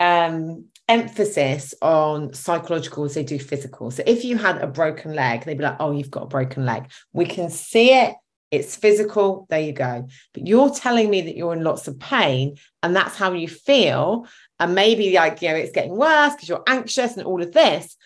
um, 0.00 0.66
emphasis 0.88 1.74
on 1.82 2.32
psychological 2.32 3.04
as 3.04 3.14
they 3.14 3.24
do 3.24 3.38
physical. 3.38 3.90
So 3.90 4.02
if 4.06 4.24
you 4.24 4.36
had 4.36 4.58
a 4.58 4.66
broken 4.66 5.14
leg, 5.14 5.44
they'd 5.44 5.58
be 5.58 5.64
like, 5.64 5.76
oh, 5.80 5.92
you've 5.92 6.10
got 6.10 6.24
a 6.24 6.28
broken 6.28 6.64
leg. 6.64 6.90
We 7.12 7.26
can 7.26 7.50
see 7.50 7.92
it. 7.92 8.14
It's 8.50 8.76
physical. 8.76 9.46
There 9.50 9.60
you 9.60 9.72
go. 9.72 10.06
But 10.32 10.46
you're 10.46 10.70
telling 10.70 11.10
me 11.10 11.22
that 11.22 11.36
you're 11.36 11.54
in 11.54 11.64
lots 11.64 11.88
of 11.88 11.98
pain 11.98 12.56
and 12.84 12.94
that's 12.94 13.16
how 13.16 13.32
you 13.32 13.48
feel. 13.48 14.28
And 14.60 14.76
maybe 14.76 15.12
like, 15.12 15.42
you 15.42 15.48
know, 15.48 15.56
it's 15.56 15.72
getting 15.72 15.96
worse 15.96 16.34
because 16.34 16.48
you're 16.48 16.62
anxious 16.68 17.16
and 17.16 17.26
all 17.26 17.42
of 17.42 17.52
this. 17.52 17.96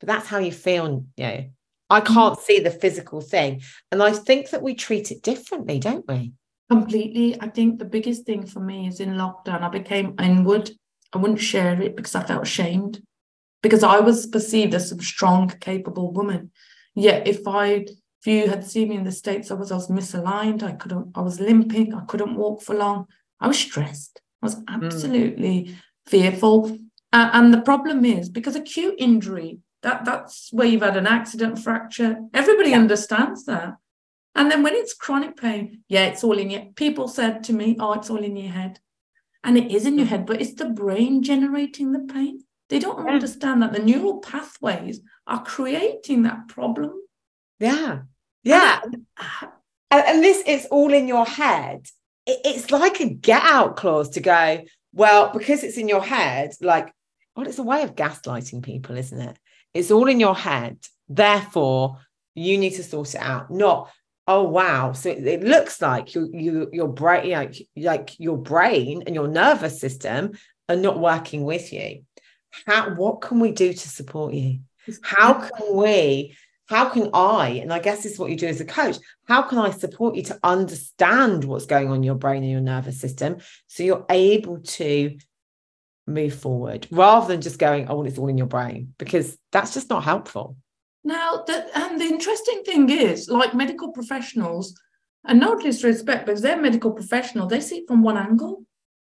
But 0.00 0.08
that's 0.08 0.26
how 0.26 0.38
you 0.38 0.52
feel. 0.52 1.04
You 1.16 1.24
know, 1.24 1.44
I 1.88 2.00
can't 2.00 2.38
see 2.38 2.60
the 2.60 2.70
physical 2.70 3.20
thing. 3.20 3.62
And 3.92 4.02
I 4.02 4.12
think 4.12 4.50
that 4.50 4.62
we 4.62 4.74
treat 4.74 5.10
it 5.10 5.22
differently, 5.22 5.78
don't 5.78 6.06
we? 6.08 6.32
Completely. 6.70 7.40
I 7.40 7.48
think 7.48 7.78
the 7.78 7.84
biggest 7.84 8.24
thing 8.24 8.46
for 8.46 8.60
me 8.60 8.86
is 8.86 9.00
in 9.00 9.10
lockdown, 9.10 9.62
I 9.62 9.68
became 9.68 10.14
inward. 10.20 10.70
I 11.12 11.18
wouldn't 11.18 11.40
share 11.40 11.80
it 11.82 11.96
because 11.96 12.14
I 12.14 12.22
felt 12.22 12.42
ashamed 12.42 13.02
because 13.62 13.82
I 13.82 14.00
was 14.00 14.26
perceived 14.26 14.74
as 14.74 14.88
some 14.88 15.00
strong, 15.00 15.48
capable 15.60 16.12
woman. 16.12 16.50
Yet 16.94 17.26
if 17.26 17.46
I 17.46 17.86
if 18.20 18.26
you 18.26 18.48
had 18.48 18.64
seen 18.64 18.90
me 18.90 18.96
in 18.96 19.04
the 19.04 19.12
States, 19.12 19.50
I 19.50 19.54
was 19.54 19.72
I 19.72 19.76
was 19.76 19.88
misaligned, 19.88 20.62
I 20.62 20.72
couldn't, 20.72 21.12
I 21.14 21.20
was 21.20 21.40
limping, 21.40 21.94
I 21.94 22.04
couldn't 22.04 22.36
walk 22.36 22.62
for 22.62 22.74
long. 22.74 23.06
I 23.40 23.48
was 23.48 23.58
stressed. 23.58 24.20
I 24.42 24.46
was 24.46 24.56
absolutely 24.68 25.64
mm. 25.64 25.74
fearful. 26.06 26.78
Uh, 27.12 27.30
and 27.32 27.52
the 27.52 27.62
problem 27.62 28.04
is 28.04 28.28
because 28.28 28.56
acute 28.56 28.94
injury, 28.98 29.58
that 29.82 30.04
that's 30.04 30.52
where 30.52 30.66
you've 30.66 30.82
had 30.82 30.96
an 30.96 31.06
accident 31.06 31.58
fracture. 31.58 32.18
Everybody 32.34 32.70
yeah. 32.70 32.78
understands 32.78 33.44
that. 33.46 33.76
And 34.34 34.50
then 34.50 34.62
when 34.62 34.74
it's 34.74 34.94
chronic 34.94 35.36
pain, 35.36 35.82
yeah, 35.88 36.06
it's 36.06 36.22
all 36.22 36.38
in 36.38 36.50
your 36.50 36.66
people 36.76 37.08
said 37.08 37.42
to 37.44 37.52
me, 37.52 37.76
oh, 37.80 37.94
it's 37.94 38.10
all 38.10 38.22
in 38.22 38.36
your 38.36 38.52
head. 38.52 38.78
And 39.42 39.56
it 39.56 39.72
is 39.72 39.86
in 39.86 39.96
your 39.96 40.06
mm. 40.06 40.10
head, 40.10 40.26
but 40.26 40.40
it's 40.40 40.54
the 40.54 40.66
brain 40.66 41.22
generating 41.22 41.92
the 41.92 42.12
pain. 42.12 42.44
They 42.68 42.78
don't 42.78 43.04
yeah. 43.04 43.12
understand 43.14 43.62
that 43.62 43.72
the 43.72 43.80
neural 43.80 44.18
pathways 44.18 45.00
are 45.26 45.42
creating 45.42 46.22
that 46.22 46.46
problem. 46.46 46.92
Yeah. 47.58 48.02
Yeah. 48.44 48.80
And, 49.90 50.04
and 50.06 50.22
this 50.22 50.42
is 50.46 50.66
all 50.70 50.92
in 50.92 51.08
your 51.08 51.26
head. 51.26 51.86
It, 52.26 52.40
it's 52.44 52.70
like 52.70 53.00
a 53.00 53.08
get 53.08 53.42
out 53.42 53.76
clause 53.76 54.10
to 54.10 54.20
go, 54.20 54.62
well, 54.92 55.32
because 55.32 55.64
it's 55.64 55.78
in 55.78 55.88
your 55.88 56.02
head, 56.02 56.52
like, 56.60 56.92
well, 57.34 57.46
it's 57.46 57.58
a 57.58 57.62
way 57.62 57.82
of 57.82 57.94
gaslighting 57.94 58.62
people, 58.62 58.96
isn't 58.96 59.20
it? 59.20 59.38
It's 59.72 59.90
all 59.90 60.08
in 60.08 60.20
your 60.20 60.34
head. 60.34 60.78
Therefore, 61.08 61.98
you 62.34 62.58
need 62.58 62.74
to 62.74 62.82
sort 62.82 63.14
it 63.14 63.20
out. 63.20 63.50
Not, 63.50 63.90
oh 64.26 64.44
wow. 64.44 64.92
So 64.92 65.10
it, 65.10 65.26
it 65.26 65.42
looks 65.42 65.80
like 65.80 66.14
you, 66.14 66.28
you, 66.32 66.70
your 66.72 66.88
brain, 66.88 67.30
like, 67.30 67.56
like 67.76 68.18
your 68.18 68.36
brain 68.36 69.04
and 69.06 69.14
your 69.14 69.28
nervous 69.28 69.80
system 69.80 70.32
are 70.68 70.76
not 70.76 70.98
working 70.98 71.44
with 71.44 71.72
you. 71.72 72.04
How? 72.66 72.94
What 72.94 73.20
can 73.20 73.40
we 73.40 73.52
do 73.52 73.72
to 73.72 73.88
support 73.88 74.34
you? 74.34 74.60
How 75.02 75.34
can 75.34 75.76
we 75.76 76.36
how 76.70 76.88
can 76.88 77.10
I, 77.12 77.48
and 77.62 77.72
I 77.72 77.80
guess 77.80 78.04
this 78.04 78.12
is 78.12 78.18
what 78.18 78.30
you 78.30 78.36
do 78.36 78.46
as 78.46 78.60
a 78.60 78.64
coach, 78.64 78.96
how 79.26 79.42
can 79.42 79.58
I 79.58 79.72
support 79.72 80.14
you 80.14 80.22
to 80.24 80.38
understand 80.44 81.42
what's 81.42 81.66
going 81.66 81.88
on 81.88 81.96
in 81.96 82.02
your 82.04 82.14
brain 82.14 82.44
and 82.44 82.52
your 82.52 82.60
nervous 82.60 83.00
system 83.00 83.38
so 83.66 83.82
you're 83.82 84.06
able 84.08 84.60
to 84.60 85.18
move 86.10 86.34
forward 86.34 86.86
rather 86.90 87.28
than 87.28 87.40
just 87.40 87.58
going, 87.58 87.88
oh, 87.88 88.02
it's 88.02 88.18
all 88.18 88.28
in 88.28 88.38
your 88.38 88.46
brain, 88.46 88.94
because 88.98 89.38
that's 89.52 89.74
just 89.74 89.90
not 89.90 90.04
helpful. 90.04 90.56
Now, 91.02 91.44
the, 91.46 91.66
and 91.78 92.00
the 92.00 92.04
interesting 92.04 92.62
thing 92.64 92.90
is, 92.90 93.28
like 93.28 93.54
medical 93.54 93.92
professionals, 93.92 94.78
and 95.24 95.40
no 95.40 95.58
disrespect, 95.58 96.26
but 96.26 96.40
they're 96.40 96.60
medical 96.60 96.92
professional, 96.92 97.46
they 97.46 97.60
see 97.60 97.78
it 97.78 97.88
from 97.88 98.02
one 98.02 98.16
angle. 98.16 98.64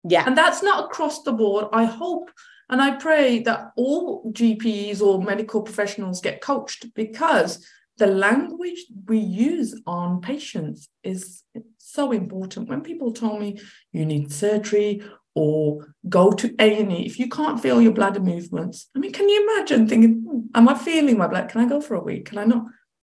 Yeah. 0.09 0.25
And 0.27 0.37
that's 0.37 0.63
not 0.63 0.87
across 0.87 1.23
the 1.23 1.33
board. 1.33 1.67
I 1.73 1.85
hope 1.85 2.31
and 2.73 2.81
I 2.81 2.93
pray 2.93 3.41
that 3.41 3.73
all 3.77 4.33
GPs 4.33 5.03
or 5.03 5.23
medical 5.23 5.61
professionals 5.61 6.23
get 6.23 6.41
coached 6.41 6.87
because 6.95 7.67
the 7.99 8.07
language 8.07 8.87
we 9.07 9.19
use 9.19 9.79
on 9.87 10.23
patients 10.23 10.89
is 11.03 11.43
so 11.77 12.13
important. 12.13 12.71
When 12.71 12.81
people 12.81 13.13
told 13.13 13.41
me 13.41 13.61
you 13.93 14.07
need 14.07 14.33
surgery 14.33 15.03
or 15.35 15.95
go 16.09 16.31
to 16.31 16.55
A&E, 16.59 17.07
if 17.07 17.19
you 17.19 17.29
can't 17.29 17.61
feel 17.61 17.81
your 17.81 17.93
bladder 17.93 18.21
movements, 18.21 18.89
I 18.95 18.99
mean, 18.99 19.13
can 19.13 19.29
you 19.29 19.51
imagine 19.51 19.89
thinking, 19.89 20.23
hmm, 20.23 20.41
am 20.55 20.69
I 20.69 20.75
feeling 20.75 21.19
my 21.19 21.27
bladder? 21.27 21.49
Can 21.49 21.63
I 21.63 21.69
go 21.69 21.81
for 21.81 21.95
a 21.95 22.03
week? 22.03 22.27
Can 22.27 22.39
I 22.39 22.45
not? 22.45 22.67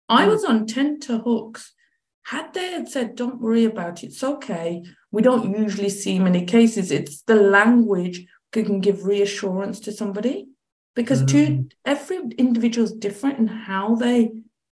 I 0.10 0.26
hmm. 0.26 0.32
was 0.32 0.44
on 0.44 0.66
tenterhooks. 0.66 1.74
Had 2.24 2.54
they 2.54 2.72
had 2.72 2.90
said, 2.90 3.16
don't 3.16 3.42
worry 3.42 3.66
about 3.66 4.04
it, 4.04 4.08
it's 4.08 4.24
okay. 4.24 4.84
We 5.12 5.22
don't 5.22 5.58
usually 5.58 5.90
see 5.90 6.20
many 6.20 6.46
cases. 6.46 6.92
It's 6.92 7.22
the 7.24 7.36
language 7.36 8.26
that 8.52 8.66
can 8.66 8.82
give 8.82 9.06
reassurance 9.06 9.80
to 9.82 9.92
somebody 9.92 10.48
because 10.96 11.24
mm. 11.24 11.28
to 11.28 11.70
every 11.86 12.18
individual 12.38 12.86
is 12.86 12.94
different 12.94 13.40
in 13.40 13.48
how 13.48 13.96
they 13.96 14.32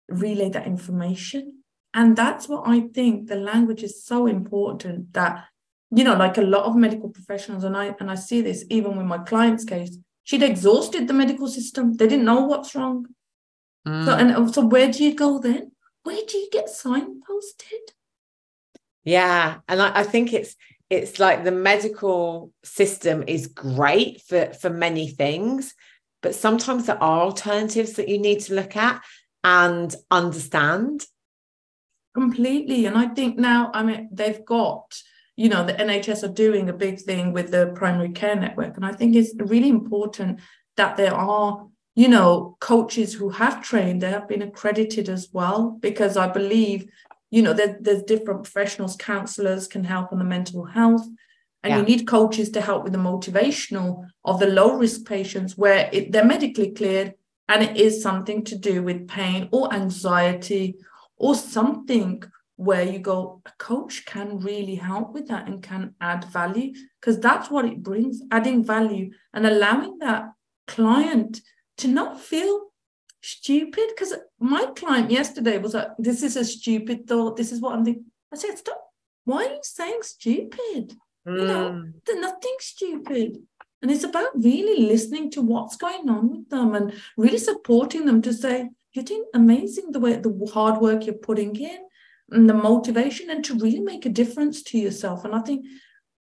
relay 0.08 0.49
that 0.49 0.67
information 0.67 1.63
and 1.93 2.15
that's 2.15 2.47
what 2.47 2.63
i 2.67 2.82
think 2.93 3.27
the 3.27 3.36
language 3.36 3.82
is 3.82 4.04
so 4.04 4.27
important 4.27 5.13
that 5.13 5.45
you 5.93 6.04
know 6.04 6.15
like 6.15 6.38
a 6.38 6.41
lot 6.41 6.63
of 6.63 6.75
medical 6.75 7.10
professionals 7.10 7.63
and 7.63 7.75
i 7.75 7.93
and 7.99 8.10
i 8.10 8.15
see 8.15 8.41
this 8.41 8.63
even 8.69 8.95
with 8.97 9.06
my 9.06 9.17
client's 9.19 9.65
case 9.65 9.97
she'd 10.23 10.43
exhausted 10.43 11.08
the 11.08 11.13
medical 11.13 11.47
system. 11.47 11.93
They 11.93 12.08
didn't 12.08 12.25
know 12.25 12.41
what's 12.41 12.75
wrong. 12.75 13.08
Mm. 13.88 14.06
so 14.06 14.12
and 14.13 14.54
so 14.54 14.62
where 14.65 14.91
do 14.91 15.04
you 15.04 15.15
go 15.15 15.39
then? 15.39 15.71
Where 16.04 16.21
do 16.27 16.38
you 16.38 16.49
get 16.51 16.67
signposted? 16.67 17.86
Yeah 19.04 19.58
and 19.67 19.82
I, 19.82 20.01
I 20.01 20.04
think 20.04 20.34
it's 20.34 20.56
it's 20.89 21.19
like 21.19 21.43
the 21.43 21.51
medical 21.51 22.51
system 22.63 23.23
is 23.27 23.47
great 23.47 24.21
for 24.21 24.54
for 24.54 24.69
many 24.69 25.08
things 25.08 25.73
but 26.21 26.36
sometimes 26.36 26.86
there 26.86 27.01
are 27.01 27.21
alternatives 27.21 27.93
that 27.93 28.08
you 28.08 28.19
need 28.19 28.41
to 28.41 28.54
look 28.54 28.75
at 28.75 29.01
and 29.43 29.95
understand. 30.12 31.06
Completely 32.13 32.86
and 32.86 32.97
i 32.97 33.08
think 33.08 33.38
now 33.38 33.71
i 33.73 33.82
mean 33.82 34.10
they've 34.12 34.43
got 34.43 35.01
you 35.35 35.49
know 35.49 35.65
the 35.65 35.73
nhs 35.73 36.23
are 36.23 36.33
doing 36.33 36.69
a 36.69 36.73
big 36.73 36.99
thing 36.99 37.31
with 37.33 37.51
the 37.51 37.71
primary 37.75 38.09
care 38.09 38.35
network 38.35 38.75
and 38.75 38.85
i 38.85 38.91
think 38.91 39.15
it's 39.15 39.33
really 39.37 39.69
important 39.69 40.39
that 40.77 40.97
there 40.97 41.13
are 41.13 41.67
you 41.95 42.07
know 42.07 42.57
coaches 42.59 43.13
who 43.13 43.29
have 43.29 43.61
trained 43.61 44.01
they 44.01 44.09
have 44.09 44.27
been 44.27 44.41
accredited 44.41 45.09
as 45.09 45.29
well 45.31 45.77
because 45.81 46.17
i 46.17 46.27
believe 46.27 46.87
you 47.31 47.41
know, 47.41 47.53
there, 47.53 47.77
there's 47.79 48.03
different 48.03 48.43
professionals, 48.43 48.97
counselors 48.97 49.67
can 49.67 49.85
help 49.85 50.11
on 50.11 50.19
the 50.19 50.25
mental 50.25 50.65
health. 50.65 51.07
And 51.63 51.71
yeah. 51.71 51.77
you 51.77 51.83
need 51.83 52.07
coaches 52.07 52.49
to 52.51 52.61
help 52.61 52.83
with 52.83 52.91
the 52.91 52.99
motivational 52.99 54.05
of 54.25 54.39
the 54.39 54.47
low 54.47 54.77
risk 54.77 55.05
patients 55.05 55.57
where 55.57 55.89
it, 55.93 56.11
they're 56.11 56.25
medically 56.25 56.71
cleared 56.71 57.13
and 57.47 57.63
it 57.63 57.77
is 57.77 58.01
something 58.01 58.43
to 58.45 58.57
do 58.57 58.83
with 58.83 59.07
pain 59.07 59.47
or 59.51 59.73
anxiety 59.73 60.75
or 61.17 61.35
something 61.35 62.23
where 62.62 62.84
you 62.84 63.00
go, 63.00 63.41
a 63.47 63.52
coach 63.58 64.06
can 64.06 64.38
really 64.39 64.76
help 64.76 65.13
with 65.13 65.28
that 65.28 65.47
and 65.47 65.63
can 65.63 65.95
add 66.00 66.24
value 66.26 66.71
because 67.00 67.19
that's 67.19 67.50
what 67.50 67.65
it 67.65 67.82
brings 67.82 68.21
adding 68.30 68.63
value 68.63 69.10
and 69.34 69.47
allowing 69.47 69.97
that 69.97 70.32
client 70.67 71.41
to 71.80 71.88
not 71.88 72.21
feel 72.21 72.67
stupid 73.24 73.86
because 73.89 74.13
my 74.39 74.63
client 74.76 75.10
yesterday 75.10 75.58
was 75.58 75.74
like, 75.74 75.88
this 75.97 76.21
is 76.21 76.36
a 76.36 76.45
stupid 76.45 77.08
thought. 77.08 77.36
This 77.36 77.52
is 77.52 77.62
what 77.62 77.74
I'm 77.74 77.84
thinking. 77.84 78.06
I 78.32 78.38
said, 78.38 78.60
stop. 78.60 78.80
Why 79.26 79.45
are 79.45 79.54
you 79.54 79.60
saying 79.63 80.00
stupid? 80.04 80.93
Mm. 81.28 81.39
You 81.39 81.47
know, 81.47 81.71
hmm. 81.71 81.89
there's 82.06 82.21
nothing 82.21 82.56
stupid. 82.60 83.38
And 83.82 83.89
it's 83.89 84.04
about 84.04 84.30
really 84.36 84.84
listening 84.84 85.32
to 85.32 85.41
what's 85.41 85.78
going 85.78 86.08
on 86.10 86.30
with 86.30 86.50
them 86.50 86.76
and 86.76 86.93
really 87.17 87.39
supporting 87.39 88.06
them 88.06 88.21
to 88.21 88.32
say, 88.32 88.69
you're 88.93 89.06
doing 89.06 89.26
amazing 89.34 89.91
the 89.91 90.00
way 90.00 90.15
the 90.17 90.52
hard 90.54 90.80
work 90.80 91.08
you're 91.08 91.15
putting 91.15 91.56
in 91.56 91.80
and 92.31 92.49
the 92.49 92.53
motivation 92.53 93.29
and 93.29 93.43
to 93.45 93.55
really 93.55 93.81
make 93.81 94.05
a 94.05 94.09
difference 94.09 94.63
to 94.63 94.77
yourself. 94.77 95.25
And 95.25 95.35
I 95.35 95.39
think 95.39 95.65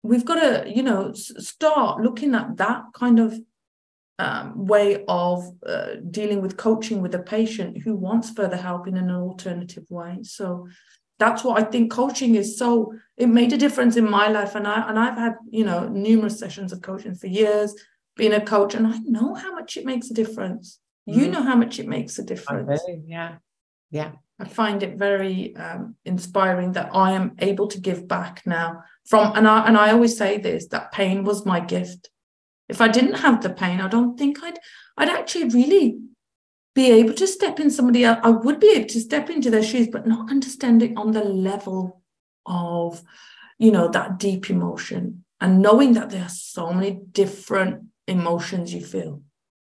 we've 0.02 0.24
got 0.24 0.36
to, 0.36 0.70
you 0.70 0.82
know, 0.82 1.12
start 1.12 2.00
looking 2.00 2.34
at 2.34 2.56
that 2.56 2.84
kind 2.94 3.18
of 3.18 3.38
um, 4.18 4.66
way 4.66 5.04
of 5.06 5.44
uh, 5.66 5.96
dealing 6.10 6.42
with 6.42 6.56
coaching 6.56 7.00
with 7.00 7.14
a 7.14 7.20
patient 7.20 7.82
who 7.82 7.94
wants 7.94 8.30
further 8.30 8.56
help 8.56 8.88
in 8.88 8.96
an 8.96 9.10
alternative 9.10 9.84
way. 9.90 10.18
So 10.22 10.68
that's 11.18 11.44
what 11.44 11.60
I 11.60 11.64
think 11.64 11.92
coaching 11.92 12.34
is 12.36 12.58
so 12.58 12.94
it 13.16 13.28
made 13.28 13.52
a 13.52 13.58
difference 13.58 13.96
in 13.96 14.08
my 14.08 14.28
life 14.28 14.54
and 14.54 14.66
I 14.66 14.88
and 14.88 14.98
I've 14.98 15.18
had 15.18 15.34
you 15.50 15.64
know 15.64 15.88
numerous 15.88 16.38
sessions 16.38 16.72
of 16.72 16.80
coaching 16.80 17.14
for 17.14 17.26
years 17.26 17.74
being 18.16 18.32
a 18.32 18.40
coach 18.40 18.74
and 18.74 18.86
I 18.86 18.98
know 18.98 19.34
how 19.34 19.52
much 19.52 19.76
it 19.76 19.84
makes 19.84 20.10
a 20.10 20.14
difference. 20.14 20.80
You 21.06 21.26
mm. 21.26 21.32
know 21.32 21.42
how 21.42 21.56
much 21.56 21.78
it 21.78 21.88
makes 21.88 22.18
a 22.18 22.24
difference. 22.24 22.82
Yeah. 23.04 23.36
Yeah. 23.90 24.12
I 24.40 24.46
find 24.46 24.82
it 24.82 24.98
very 24.98 25.56
um, 25.56 25.96
inspiring 26.04 26.72
that 26.72 26.90
I 26.94 27.12
am 27.12 27.34
able 27.38 27.66
to 27.68 27.80
give 27.80 28.06
back 28.06 28.42
now 28.46 28.84
from 29.06 29.36
and 29.36 29.48
I 29.48 29.66
and 29.66 29.76
I 29.76 29.90
always 29.90 30.16
say 30.16 30.38
this 30.38 30.68
that 30.68 30.92
pain 30.92 31.24
was 31.24 31.44
my 31.46 31.60
gift 31.60 32.10
if 32.68 32.80
I 32.80 32.88
didn't 32.88 33.14
have 33.14 33.42
the 33.42 33.50
pain, 33.50 33.80
I 33.80 33.88
don't 33.88 34.18
think 34.18 34.42
I'd 34.42 34.58
I'd 34.96 35.08
actually 35.08 35.48
really 35.48 35.98
be 36.74 36.90
able 36.92 37.14
to 37.14 37.26
step 37.26 37.58
in 37.58 37.70
somebody 37.70 38.04
else. 38.04 38.18
I 38.22 38.30
would 38.30 38.60
be 38.60 38.72
able 38.72 38.88
to 38.88 39.00
step 39.00 39.30
into 39.30 39.50
their 39.50 39.62
shoes, 39.62 39.88
but 39.88 40.06
not 40.06 40.30
understanding 40.30 40.96
on 40.98 41.12
the 41.12 41.24
level 41.24 42.02
of, 42.46 43.02
you 43.58 43.70
know, 43.70 43.88
that 43.88 44.18
deep 44.18 44.50
emotion 44.50 45.24
and 45.40 45.62
knowing 45.62 45.94
that 45.94 46.10
there 46.10 46.22
are 46.22 46.28
so 46.28 46.72
many 46.72 47.00
different 47.12 47.86
emotions 48.06 48.74
you 48.74 48.84
feel. 48.84 49.22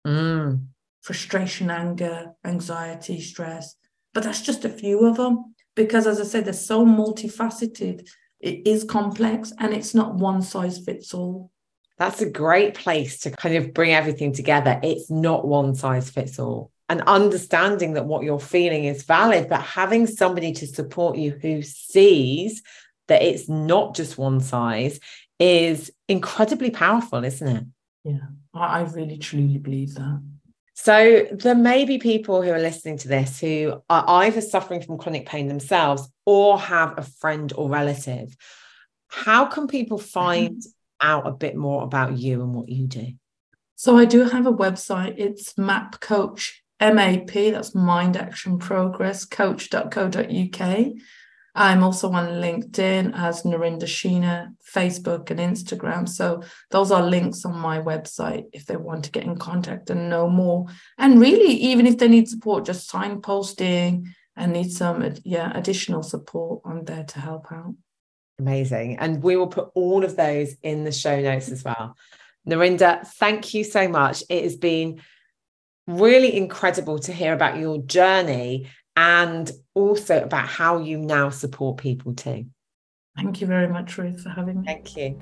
Mm. 0.06 0.66
Frustration, 1.02 1.70
anger, 1.70 2.32
anxiety, 2.44 3.20
stress. 3.20 3.76
But 4.18 4.24
that's 4.24 4.42
just 4.42 4.64
a 4.64 4.68
few 4.68 5.06
of 5.06 5.16
them. 5.16 5.54
Because 5.76 6.04
as 6.08 6.20
I 6.20 6.24
said, 6.24 6.44
they're 6.44 6.52
so 6.52 6.84
multifaceted. 6.84 8.08
It 8.40 8.66
is 8.66 8.82
complex 8.82 9.52
and 9.60 9.72
it's 9.72 9.94
not 9.94 10.16
one 10.16 10.42
size 10.42 10.76
fits 10.76 11.14
all. 11.14 11.52
That's 11.98 12.20
a 12.20 12.28
great 12.28 12.74
place 12.74 13.20
to 13.20 13.30
kind 13.30 13.54
of 13.54 13.72
bring 13.72 13.92
everything 13.92 14.32
together. 14.32 14.80
It's 14.82 15.08
not 15.08 15.46
one 15.46 15.76
size 15.76 16.10
fits 16.10 16.40
all. 16.40 16.72
And 16.88 17.02
understanding 17.02 17.92
that 17.92 18.06
what 18.06 18.24
you're 18.24 18.40
feeling 18.40 18.86
is 18.86 19.04
valid, 19.04 19.48
but 19.48 19.60
having 19.60 20.08
somebody 20.08 20.50
to 20.54 20.66
support 20.66 21.16
you 21.16 21.38
who 21.40 21.62
sees 21.62 22.60
that 23.06 23.22
it's 23.22 23.48
not 23.48 23.94
just 23.94 24.18
one 24.18 24.40
size 24.40 24.98
is 25.38 25.92
incredibly 26.08 26.72
powerful, 26.72 27.22
isn't 27.22 27.56
it? 27.56 27.64
Yeah, 28.02 28.26
I 28.52 28.80
really 28.80 29.18
truly 29.18 29.58
believe 29.58 29.94
that. 29.94 30.20
So 30.80 31.26
there 31.32 31.56
may 31.56 31.84
be 31.84 31.98
people 31.98 32.40
who 32.40 32.52
are 32.52 32.60
listening 32.60 32.98
to 32.98 33.08
this 33.08 33.40
who 33.40 33.82
are 33.90 34.04
either 34.06 34.40
suffering 34.40 34.80
from 34.80 34.96
chronic 34.96 35.26
pain 35.26 35.48
themselves 35.48 36.08
or 36.24 36.56
have 36.56 36.96
a 36.96 37.02
friend 37.02 37.52
or 37.56 37.68
relative. 37.68 38.36
How 39.08 39.46
can 39.46 39.66
people 39.66 39.98
mm-hmm. 39.98 40.06
find 40.06 40.62
out 41.00 41.26
a 41.26 41.32
bit 41.32 41.56
more 41.56 41.82
about 41.82 42.16
you 42.16 42.42
and 42.42 42.54
what 42.54 42.68
you 42.68 42.86
do? 42.86 43.08
So 43.74 43.98
I 43.98 44.04
do 44.04 44.22
have 44.22 44.46
a 44.46 44.52
website. 44.52 45.14
It's 45.18 45.58
Map 45.58 46.00
Coach 46.00 46.62
MAP. 46.80 47.32
That's 47.32 47.74
Mind 47.74 48.16
Action 48.16 48.60
Progress 48.60 49.24
Coach.co.uk. 49.24 50.86
I'm 51.54 51.82
also 51.82 52.10
on 52.12 52.40
LinkedIn 52.40 53.12
as 53.14 53.42
Narinder 53.42 53.82
Sheena, 53.82 54.54
Facebook 54.74 55.30
and 55.30 55.40
Instagram. 55.40 56.08
So 56.08 56.42
those 56.70 56.90
are 56.92 57.02
links 57.02 57.44
on 57.44 57.58
my 57.58 57.80
website 57.80 58.44
if 58.52 58.66
they 58.66 58.76
want 58.76 59.04
to 59.04 59.10
get 59.10 59.24
in 59.24 59.36
contact 59.36 59.90
and 59.90 60.08
know 60.08 60.28
more. 60.28 60.66
And 60.98 61.20
really, 61.20 61.52
even 61.52 61.86
if 61.86 61.98
they 61.98 62.08
need 62.08 62.28
support, 62.28 62.64
just 62.64 62.90
signposting 62.90 64.06
and 64.36 64.52
need 64.52 64.70
some 64.70 65.14
yeah 65.24 65.50
additional 65.54 66.02
support, 66.02 66.62
I'm 66.64 66.84
there 66.84 67.04
to 67.04 67.20
help 67.20 67.50
out. 67.50 67.74
Amazing. 68.38 68.98
And 68.98 69.22
we 69.22 69.36
will 69.36 69.48
put 69.48 69.70
all 69.74 70.04
of 70.04 70.16
those 70.16 70.54
in 70.62 70.84
the 70.84 70.92
show 70.92 71.20
notes 71.20 71.50
as 71.50 71.64
well. 71.64 71.96
Narinder, 72.48 73.04
thank 73.06 73.52
you 73.52 73.64
so 73.64 73.88
much. 73.88 74.22
It 74.30 74.44
has 74.44 74.56
been 74.56 75.00
really 75.88 76.36
incredible 76.36 76.98
to 77.00 77.12
hear 77.12 77.32
about 77.32 77.58
your 77.58 77.78
journey 77.78 78.68
and 78.98 79.52
also 79.74 80.24
about 80.24 80.48
how 80.48 80.78
you 80.78 80.98
now 80.98 81.30
support 81.30 81.76
people 81.76 82.12
too. 82.14 82.44
Thank 83.16 83.40
you 83.40 83.46
very 83.46 83.68
much, 83.68 83.96
Ruth, 83.96 84.20
for 84.20 84.30
having 84.30 84.60
me. 84.60 84.66
Thank 84.66 84.96
you. 84.96 85.16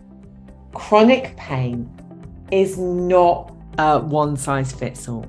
Chronic 0.73 1.37
pain 1.37 1.87
is 2.51 2.79
not 2.79 3.55
a 3.77 4.01
one 4.01 4.39
size 4.39 4.73
fits 4.73 5.07
all. 5.11 5.27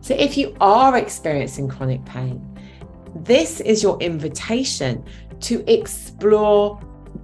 So 0.00 0.14
if 0.14 0.38
you 0.38 0.56
are 0.62 0.96
experiencing 0.96 1.68
chronic 1.68 2.02
pain, 2.06 2.58
this 3.16 3.60
is 3.60 3.82
your 3.82 4.00
invitation 4.00 5.04
to 5.40 5.62
explore 5.70 6.80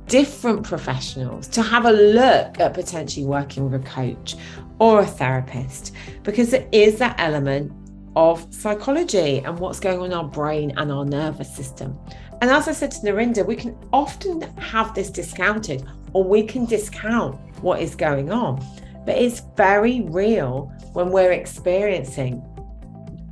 different 0.09 0.62
professionals 0.62 1.49
to 1.49 1.62
have 1.62 1.87
a 1.87 1.92
look 1.92 2.61
at 2.61 2.75
potentially 2.75 3.25
working 3.25 3.70
with 3.70 3.81
a 3.81 3.85
coach 3.87 4.37
or 4.79 5.01
a 5.01 5.07
therapist 5.07 5.94
because 6.23 6.51
there 6.51 6.68
is 6.70 6.99
that 6.99 7.14
element 7.18 7.73
of 8.21 8.47
psychology 8.53 9.39
and 9.39 9.59
what's 9.59 9.81
going 9.81 9.99
on 9.99 10.05
in 10.05 10.13
our 10.13 10.25
brain 10.25 10.75
and 10.77 10.93
our 10.93 11.07
nervous 11.07 11.51
system. 11.57 11.99
And 12.43 12.51
as 12.51 12.69
I 12.69 12.73
said 12.73 12.91
to 12.91 12.99
Narinder, 12.99 13.47
we 13.47 13.57
can 13.57 13.75
often 13.95 14.43
have 14.59 14.95
this 14.95 15.09
discounted 15.09 15.87
or 16.13 16.23
we 16.23 16.43
can 16.43 16.67
discount 16.67 17.41
what 17.63 17.81
is 17.81 17.95
going 17.95 18.31
on. 18.31 18.63
But 19.07 19.17
it's 19.17 19.41
very 19.57 20.03
real 20.03 20.71
when 20.93 21.11
we're 21.11 21.33
experiencing 21.33 22.45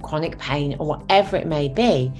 chronic 0.03 0.39
pain 0.39 0.75
or 0.79 0.87
whatever 0.87 1.37
it 1.37 1.47
may 1.47 1.69
be. 1.69 2.11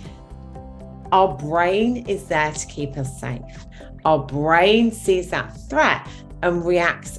Our 1.11 1.39
brain 1.39 2.07
is 2.07 2.25
there 2.25 2.53
to 2.53 2.67
keep 2.67 2.99
us 2.99 3.19
safe. 3.19 3.65
Our 4.05 4.19
brain 4.19 4.93
sees 4.93 5.31
that 5.31 5.57
threat 5.71 6.07
and 6.43 6.67
reacts 6.67 7.19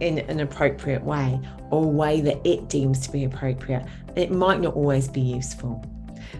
in 0.00 0.18
an 0.18 0.40
appropriate 0.40 1.02
way 1.02 1.40
or 1.70 1.84
a 1.84 1.88
way 1.88 2.20
that 2.20 2.46
it 2.46 2.68
deems 2.68 3.00
to 3.06 3.12
be 3.12 3.24
appropriate. 3.24 3.84
It 4.14 4.30
might 4.30 4.60
not 4.60 4.74
always 4.74 5.08
be 5.08 5.20
useful. 5.20 5.84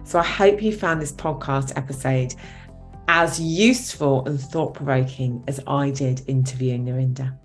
So 0.04 0.18
I 0.18 0.24
hope 0.24 0.62
you 0.62 0.76
found 0.76 1.00
this 1.00 1.12
podcast 1.12 1.76
episode 1.76 2.34
as 3.08 3.40
useful 3.40 4.26
and 4.26 4.40
thought 4.40 4.74
provoking 4.74 5.44
as 5.46 5.60
I 5.66 5.90
did 5.90 6.22
interviewing 6.26 6.84
Narinder. 6.84 7.36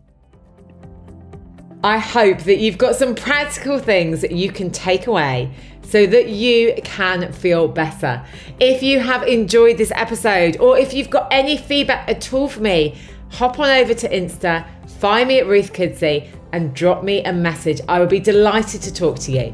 I 1.84 1.98
hope 1.98 2.40
that 2.42 2.60
you've 2.60 2.78
got 2.78 2.96
some 2.96 3.16
practical 3.16 3.80
things 3.80 4.22
that 4.22 4.32
you 4.32 4.52
can 4.52 4.70
take 4.70 5.08
away 5.08 5.52
so 5.82 6.06
that 6.06 6.30
you 6.30 6.76
can 6.84 7.34
feel 7.34 7.68
better. 7.68 8.24
If 8.60 8.84
you 8.84 9.00
have 9.00 9.24
enjoyed 9.24 9.78
this 9.78 9.92
episode 9.96 10.58
or 10.58 10.78
if 10.78 10.94
you've 10.94 11.10
got 11.10 11.28
any 11.32 11.58
feedback 11.58 12.08
at 12.08 12.32
all 12.34 12.48
for 12.48 12.62
me, 12.62 13.00
hop 13.32 13.60
on 13.60 13.70
over 13.70 13.94
to 13.94 14.10
Insta, 14.10 14.68
find 15.00 15.28
me 15.28 15.40
at 15.40 15.48
Ruth 15.48 15.74
Kudzi 15.74 16.28
and 16.54 16.74
drop 16.74 17.04
me 17.04 17.24
a 17.24 17.34
message. 17.34 17.82
I 17.88 18.00
will 18.00 18.08
be 18.08 18.20
delighted 18.20 18.82
to 18.84 18.94
talk 18.94 19.18
to 19.20 19.32
you. 19.32 19.54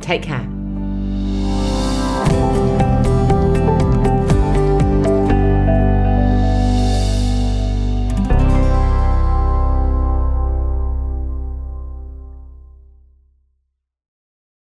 Take 0.00 0.22
care. 0.22 0.53